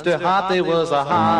Mr. 0.00 0.18
Hartley 0.18 0.62
was 0.62 0.90
a 0.92 1.04
heart. 1.04 1.39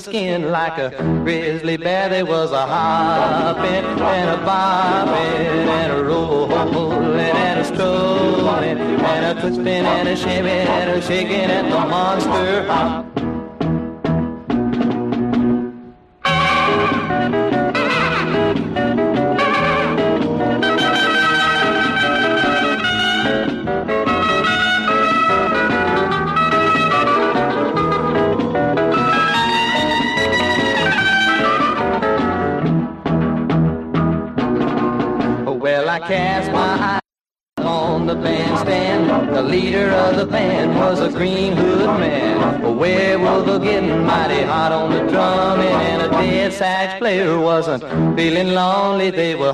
skin 0.00 0.50
like 0.50 0.78
a 0.78 0.90
grizzly 1.24 1.76
bear. 1.76 2.08
There 2.08 2.24
was 2.24 2.52
a 2.52 2.66
hopping 2.66 3.84
and 4.00 4.30
a 4.30 4.44
bobbing 4.44 5.68
and 5.68 5.92
a 5.92 6.02
rolling 6.02 7.18
and 7.18 7.60
a 7.60 7.64
strolling 7.64 8.78
and 8.78 9.38
a 9.38 9.40
twisting 9.40 9.66
and 9.66 10.08
a 10.08 10.16
shaming 10.16 10.50
and 10.50 10.90
a 10.90 11.02
shaking 11.02 11.50
at 11.50 11.64
the 11.70 11.80
monster 11.88 12.66
hop. 12.66 13.09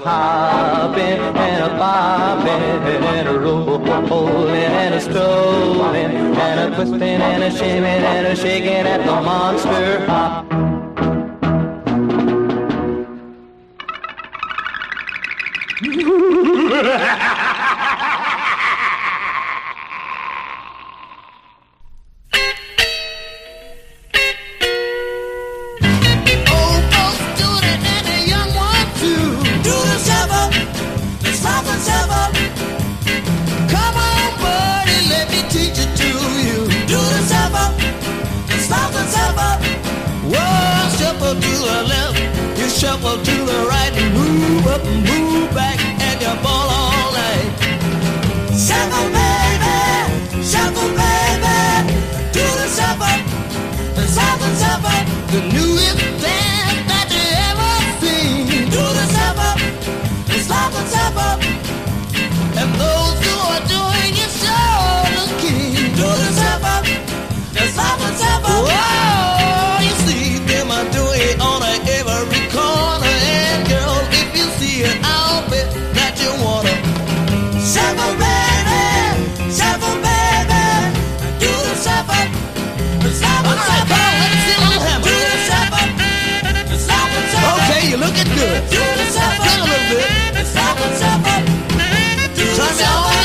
hopping 0.07 1.19
and 1.47 1.65
a 1.65 1.69
bobbing 1.77 2.63
and 3.17 3.29
a 3.29 3.39
rolling 3.41 4.55
and 4.55 4.95
a 4.95 5.01
strolling 5.01 6.13
and 6.37 6.61
a 6.61 6.77
twisting 6.77 7.03
and 7.03 7.43
a 7.43 7.51
shaming 7.51 8.05
and 8.15 8.27
a 8.29 8.37
shaking 8.37 8.87
at 8.87 9.05
the 9.05 9.21
monster 9.21 10.07
pop. 10.07 10.46
the 41.77 41.83
left, 41.89 42.19
you 42.59 42.69
shuffle 42.71 43.19
to 43.29 43.37
the 43.51 43.59
right, 43.69 43.93
move 44.17 44.67
up, 44.67 44.83
move 44.85 45.49
back, 45.55 45.79
and 46.07 46.21
you 46.25 46.35
ball 46.43 46.69
all 46.81 47.13
night. 47.13 47.53
Shuffle, 48.65 49.09
baby, 49.17 49.77
shuffle, 50.51 50.91
baby, 51.01 51.57
do 52.33 52.45
the 52.61 52.69
shuffle, 52.77 53.19
the 53.97 54.05
shuffle, 54.15 54.53
shuffle, 54.63 55.01
the 55.33 55.41
newest 55.55 55.99
dance 56.25 56.81
that 56.91 57.09
you 57.15 57.27
ever 57.49 57.73
seen. 58.01 58.65
Do 58.75 58.83
the 58.99 59.07
shuffle, 59.15 59.57
the 60.31 60.37
shuffle, 60.49 60.87
shuffle, 60.95 61.37
and 62.61 62.71
those 62.81 63.17
who 63.25 63.35
are 63.53 63.65
doing 63.75 64.15
it 64.25 64.33
sure 64.41 65.05
looking. 65.19 65.93
Do 65.99 66.09
the 66.23 66.31
shuffle, 66.41 66.81
the 67.53 67.65
shuffle. 67.77 68.06
Do 88.71 88.77
yourself 88.77 89.41
up. 89.41 89.45
Get 89.45 89.59
a 89.59 89.65
little 89.65 89.97
bit. 89.97 90.27
Turn 92.57 93.11
me. 93.11 93.16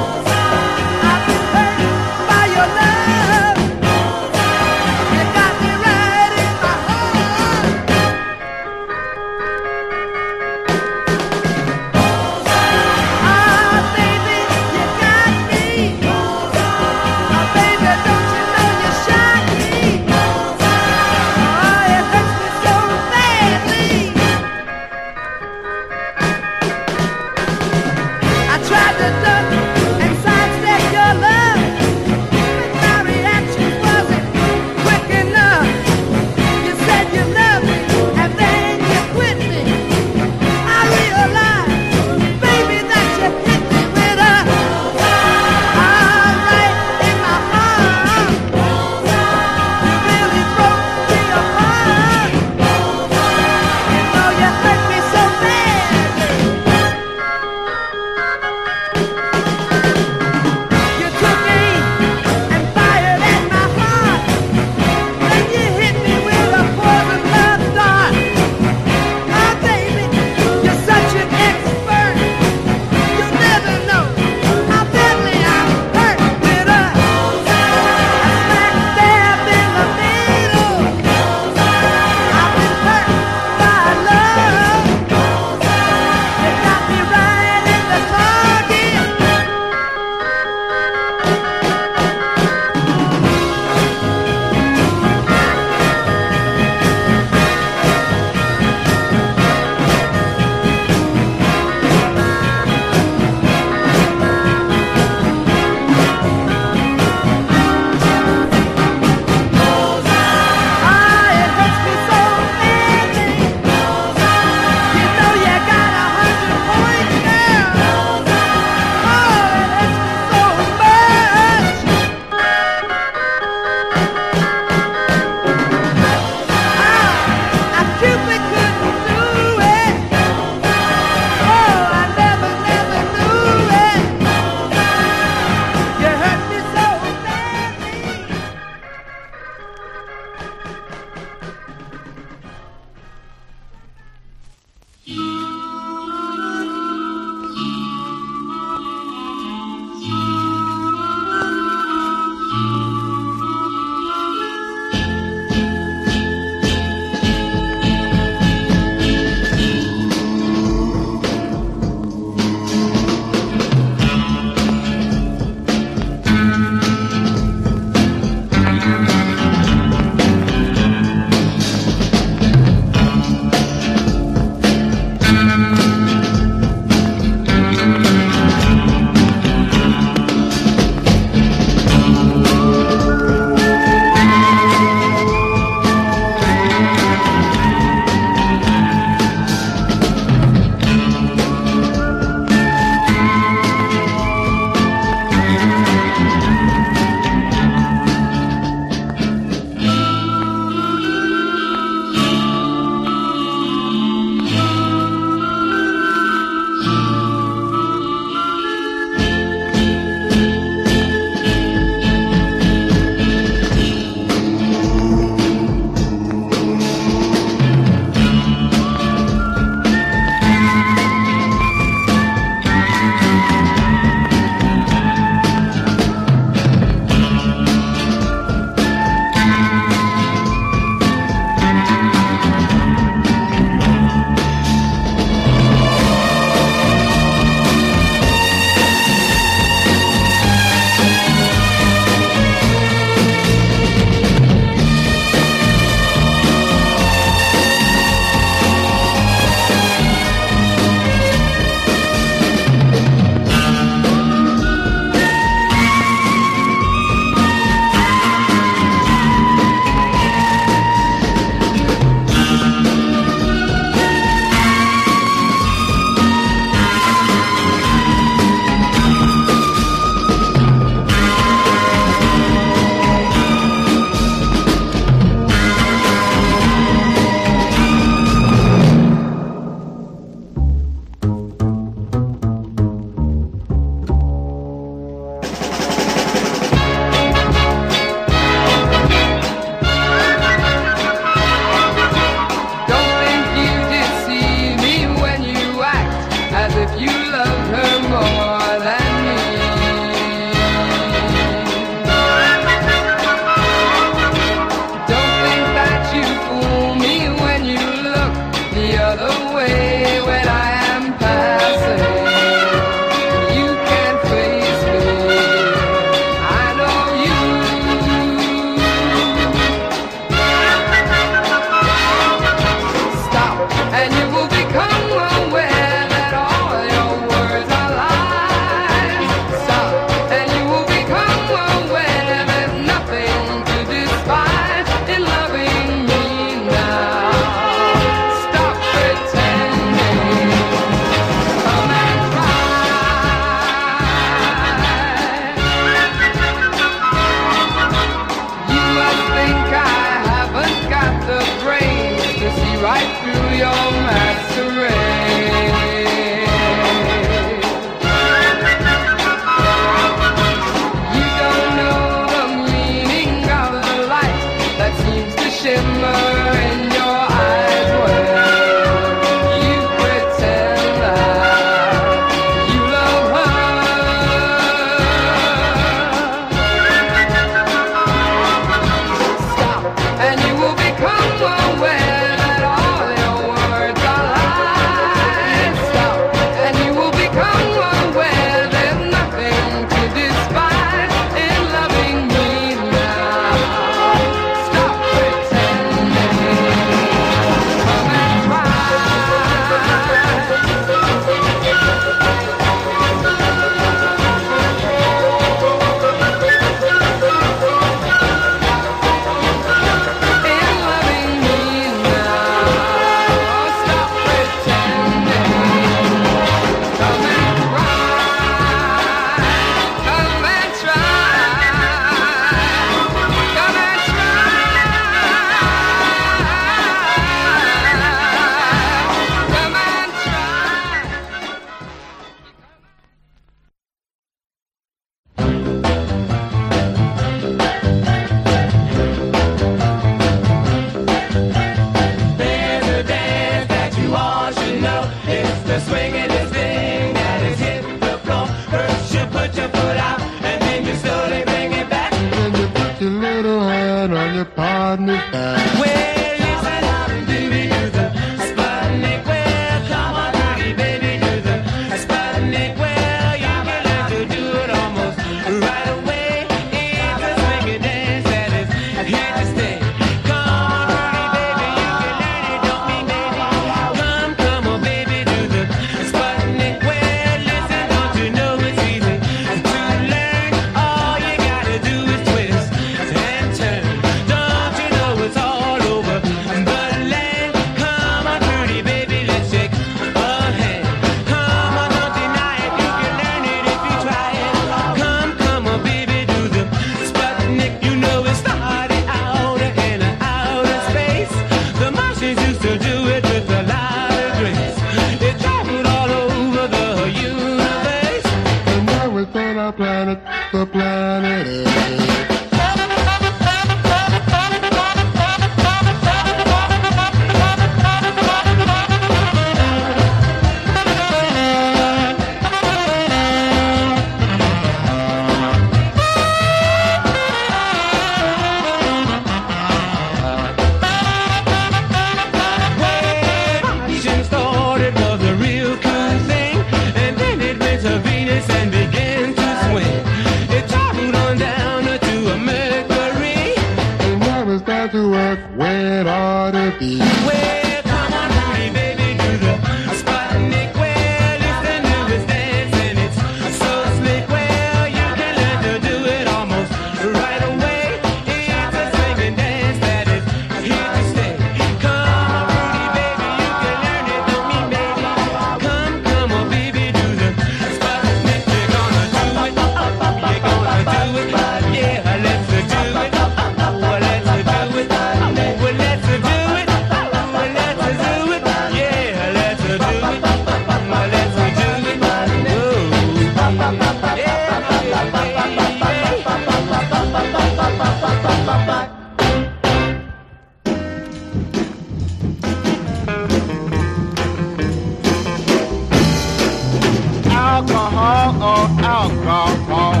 all 598.08 598.42
on 598.42 598.70
alcohol. 598.82 600.00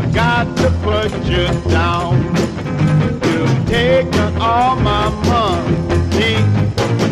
I 0.00 0.10
got 0.14 0.46
to 0.58 0.68
put 0.86 1.10
you 1.32 1.46
down. 1.70 2.12
You've 3.26 3.66
taken 3.66 4.36
all 4.40 4.76
my 4.76 5.08
money, 5.32 6.36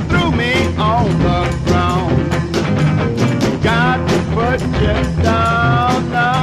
threw 0.08 0.30
me 0.42 0.52
on 0.76 1.06
the 1.26 1.40
ground. 1.66 2.16
Got 3.62 3.98
to 4.10 4.18
put 4.36 4.60
you 4.84 4.98
down 5.22 6.10
now. 6.10 6.42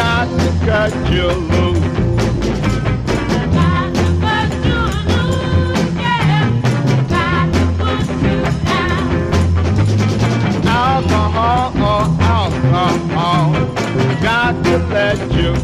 Got 0.00 0.26
to 0.40 0.48
cut 0.66 0.92
you 1.12 1.26
loose. 1.26 1.71
Let 14.72 15.18
you 15.34 15.61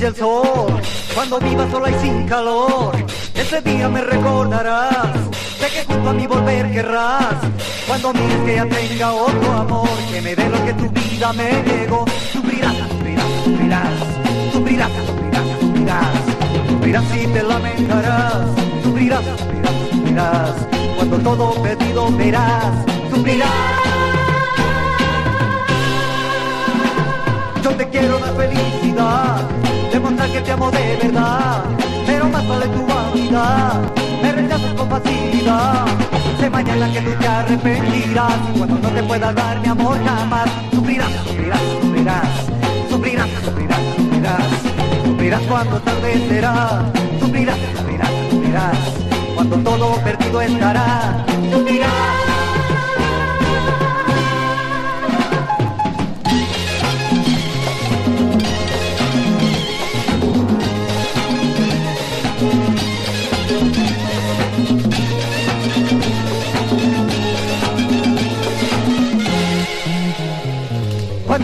brilla 0.00 0.08
el 0.08 0.16
sol, 0.16 0.80
cuando 1.14 1.38
vivas 1.40 1.70
sola 1.70 1.90
y 1.90 1.94
sin 2.00 2.26
calor, 2.26 2.96
ese 3.34 3.60
día 3.60 3.88
me 3.88 4.00
recordarás. 4.00 5.10
Sé 5.58 5.66
que 5.68 5.84
junto 5.84 6.10
a 6.10 6.12
mí 6.14 6.26
volver 6.26 6.72
querrás. 6.72 7.34
Cuando 7.86 8.12
mires 8.14 8.42
que 8.46 8.54
ya 8.56 8.66
tenga 8.66 9.12
otro 9.12 9.52
amor, 9.52 9.88
que 10.10 10.22
me 10.22 10.34
dé 10.34 10.48
lo 10.48 10.64
que 10.64 10.72
tu 10.72 10.88
vida 10.88 11.32
me 11.34 11.62
negó. 11.62 12.06
Sufrirás, 12.32 12.76
sufrirás, 12.76 13.26
sufrirás, 13.44 13.90
sufrirás, 14.52 14.90
sufrirás, 15.06 15.60
sufrirás. 15.60 16.20
Sufrirás 16.68 17.04
y 17.16 17.26
te 17.26 17.42
lamentarás. 17.42 18.34
Sufrirás, 18.82 19.24
sufrirás, 19.24 19.74
sufrirás. 19.90 20.54
Cuando 20.96 21.18
todo 21.18 21.62
perdido 21.62 22.10
verás. 22.16 22.72
Sufrirás. 23.10 23.50
Yo 27.62 27.70
te 27.72 27.88
quiero 27.90 28.18
dar 28.18 28.34
felicidad, 28.34 29.46
demostrar 29.90 30.30
que 30.30 30.40
te 30.40 30.52
amo 30.52 30.70
de 30.70 30.96
verdad, 31.02 31.64
pero 32.06 32.28
más 32.28 32.46
vale 32.48 32.66
tu 32.68 32.86
vanidad, 32.86 33.80
me 34.22 34.32
rechazas 34.32 34.74
con 34.74 34.88
facilidad. 34.88 35.86
Sé 36.38 36.50
mañana 36.50 36.92
que 36.92 37.00
tú 37.00 37.10
te 37.18 37.26
arrepentirás, 37.26 38.38
cuando 38.56 38.78
no 38.78 38.88
te 38.88 39.02
pueda 39.02 39.32
dar 39.32 39.60
mi 39.60 39.68
amor 39.68 39.98
jamás, 40.04 40.48
sufrirás, 40.72 41.10
sufrirás, 41.26 41.60
sufrirás, 41.80 42.28
sufrirás, 42.88 43.28
sufrirás, 43.44 43.80
sufrirás, 43.96 44.44
sufrirás 45.04 45.42
cuando 45.42 45.80
tarde 45.80 46.28
será, 46.28 46.82
sufrirás, 47.20 47.58
sufrirás, 47.76 48.10
sufrirás, 48.30 48.78
cuando 49.34 49.56
todo 49.58 49.94
perdido 50.02 50.40
estará, 50.40 51.24
sufrirás. 51.52 52.29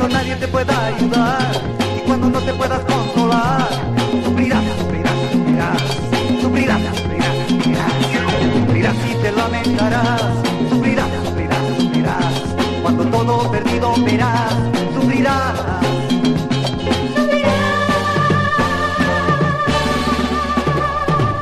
Cuando 0.06 0.22
nadie 0.22 0.36
te 0.36 0.46
pueda 0.46 0.86
ayudar 0.86 1.50
y 1.96 2.00
cuando 2.06 2.30
no 2.30 2.38
te 2.38 2.52
puedas 2.52 2.78
consolar, 2.84 3.68
sufrirás, 4.24 4.62
sufrirás, 4.78 5.12
sufrirás, 5.32 5.82
sufrirás, 6.40 6.80
sufrirás, 6.94 7.32
sufrirás, 7.48 7.92
sufrirás 8.54 8.96
y 9.10 9.14
te 9.20 9.32
lamentarás, 9.32 10.22
sufrirás, 10.70 11.08
sufrirás, 11.24 11.58
sufrirás, 11.80 12.34
cuando 12.82 13.04
todo 13.06 13.50
perdido 13.50 13.94
verás, 14.04 14.52
sufrirás. 14.94 15.54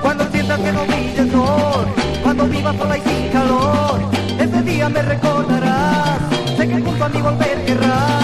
Cuando 0.00 0.30
sientas 0.30 0.60
que 0.60 0.72
no 0.72 0.86
brilla 0.86 1.22
el 1.22 1.30
sol, 1.32 1.86
cuando 2.22 2.46
vivas 2.46 2.76
sola 2.78 2.96
y 2.96 3.00
sin 3.02 3.28
calor, 3.28 4.00
ese 4.38 4.62
día 4.62 4.88
me 4.88 5.02
recordarás. 5.02 6.18
Sé 6.56 6.66
que 6.66 6.80
junto 6.80 7.04
a 7.04 7.08
mí 7.10 7.20
volver 7.20 7.64
querrás. 7.66 8.23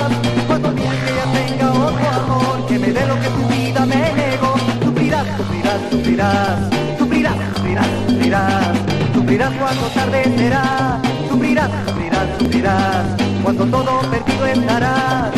Sufrirás, 6.20 7.34
sufrirás, 7.56 7.86
sufrirás, 8.06 8.78
sufrirás, 9.14 9.52
cuando 9.54 9.86
tarde 9.88 10.24
será. 10.36 11.00
Sufrirás, 11.28 11.70
sufrirás, 11.86 12.28
sufrirás. 12.38 13.06
Cuando 13.42 13.64
todo 13.66 14.00
perdido 14.10 14.46
estará. 14.46 15.30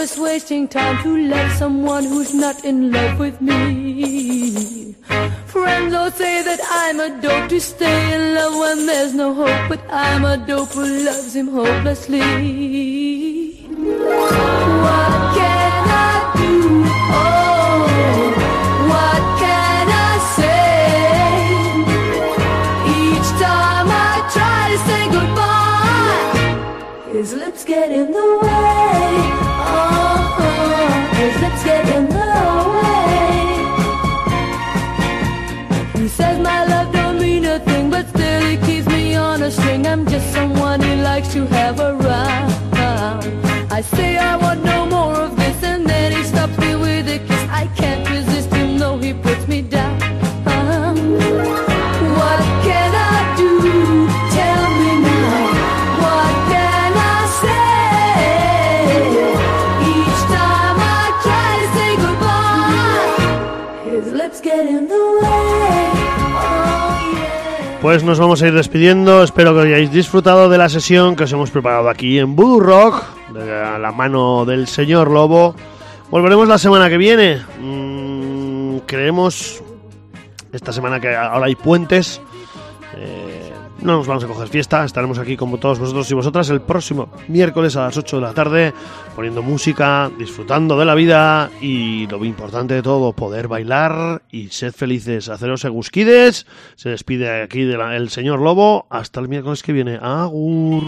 Just 0.00 0.18
wasting 0.18 0.66
time 0.66 0.96
to 1.02 1.14
love 1.28 1.52
someone 1.52 2.04
who's 2.04 2.32
not 2.32 2.64
in 2.64 2.90
love 2.90 3.18
with 3.18 3.38
me. 3.42 4.94
Friends 5.44 5.92
all 5.92 6.10
say 6.10 6.42
that 6.42 6.60
I'm 6.70 6.98
a 7.00 7.20
dope 7.20 7.50
to 7.50 7.60
stay 7.60 8.14
in 8.14 8.34
love 8.34 8.54
when 8.54 8.86
there's 8.86 9.12
no 9.12 9.34
hope, 9.34 9.68
but 9.68 9.82
I'm 9.90 10.24
a 10.24 10.38
dope 10.38 10.70
who 10.70 10.86
loves 11.04 11.36
him 11.36 11.48
hopelessly. 11.48 12.89
Pues 67.80 68.04
nos 68.04 68.18
vamos 68.18 68.42
a 68.42 68.48
ir 68.48 68.52
despidiendo. 68.52 69.22
Espero 69.22 69.54
que 69.54 69.60
hayáis 69.60 69.90
disfrutado 69.90 70.50
de 70.50 70.58
la 70.58 70.68
sesión 70.68 71.16
que 71.16 71.24
os 71.24 71.32
hemos 71.32 71.50
preparado 71.50 71.88
aquí 71.88 72.18
en 72.18 72.36
Voodoo 72.36 72.60
Rock, 72.60 73.04
la 73.32 73.90
mano 73.90 74.44
del 74.44 74.66
señor 74.66 75.10
Lobo. 75.10 75.54
Volveremos 76.10 76.46
la 76.46 76.58
semana 76.58 76.90
que 76.90 76.98
viene. 76.98 77.40
Mm, 77.58 78.80
creemos 78.84 79.62
esta 80.52 80.72
semana 80.72 81.00
que 81.00 81.16
ahora 81.16 81.46
hay 81.46 81.54
puentes. 81.54 82.20
No 83.82 83.96
nos 83.96 84.06
vamos 84.06 84.24
a 84.24 84.26
coger 84.26 84.48
fiesta. 84.48 84.84
Estaremos 84.84 85.18
aquí 85.18 85.36
como 85.36 85.58
todos 85.58 85.78
vosotros 85.78 86.10
y 86.10 86.14
vosotras 86.14 86.50
el 86.50 86.60
próximo 86.60 87.08
miércoles 87.28 87.76
a 87.76 87.82
las 87.82 87.96
8 87.96 88.16
de 88.16 88.22
la 88.22 88.32
tarde 88.32 88.74
poniendo 89.14 89.42
música, 89.42 90.10
disfrutando 90.18 90.78
de 90.78 90.84
la 90.84 90.94
vida 90.94 91.50
y 91.60 92.06
lo 92.06 92.24
importante 92.24 92.74
de 92.74 92.82
todo, 92.82 93.12
poder 93.12 93.48
bailar 93.48 94.22
y 94.30 94.48
sed 94.48 94.72
felices. 94.72 95.28
Haceros 95.28 95.64
egusquides. 95.64 96.46
Se 96.76 96.90
despide 96.90 97.42
aquí 97.42 97.62
el 97.62 98.10
señor 98.10 98.40
Lobo. 98.40 98.86
Hasta 98.90 99.20
el 99.20 99.28
miércoles 99.28 99.62
que 99.62 99.72
viene. 99.72 99.98
Agur. 100.00 100.84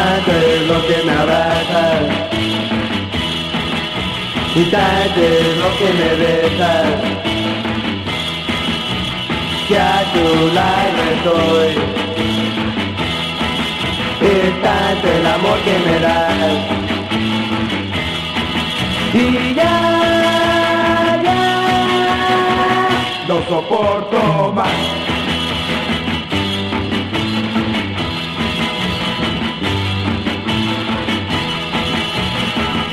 Tanto 0.00 0.32
es 0.32 0.62
lo 0.66 0.78
que 0.86 1.02
me 1.04 1.12
abraza 1.12 1.84
y 4.54 4.62
tanto 4.70 5.20
es 5.20 5.56
lo 5.62 5.70
que 5.78 5.88
me 5.98 6.10
besa. 6.22 6.72
Que 9.68 9.76
a 9.78 9.98
tu 10.14 10.26
lado 10.58 11.00
estoy. 11.14 11.72
Es 14.22 14.62
tanto 14.62 15.06
el 15.18 15.26
amor 15.26 15.58
que 15.66 15.76
me 15.86 15.96
das. 16.06 16.58
Y 19.12 19.54
ya, 19.54 19.76
ya 21.24 21.42
no 23.28 23.36
soporto 23.48 24.52
más 24.54 25.09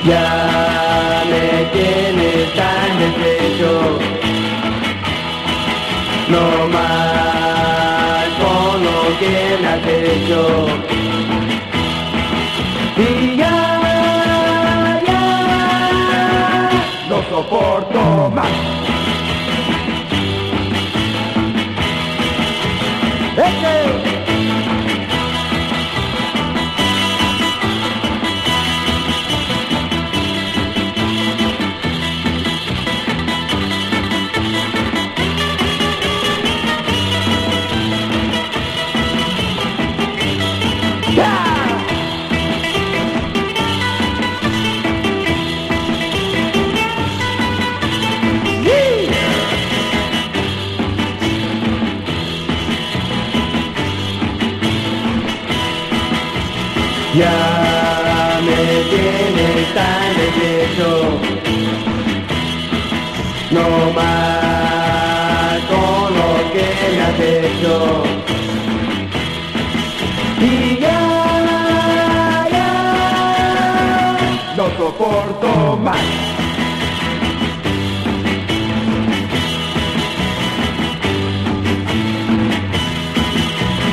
Ya 0.07 1.23
me 1.29 1.65
tienes 1.73 2.53
tan 2.55 2.97
deshecho 2.97 3.99
No 6.29 6.67
más 6.69 8.27
con 8.39 8.83
lo 8.85 9.19
que 9.19 9.57
me 9.61 9.67
has 9.67 9.85
hecho 9.85 10.67
Y 12.95 13.35
ya, 13.35 13.57
ya 15.05 16.69
No 17.09 17.17
soporto 17.29 18.31
más 18.33 18.96
más 75.87 75.97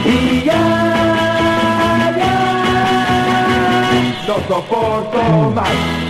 Y 0.07 0.45
ya, 0.45 0.55
ya. 2.19 2.37
No 4.27 4.35
soporto 4.49 5.51
más 5.55 6.04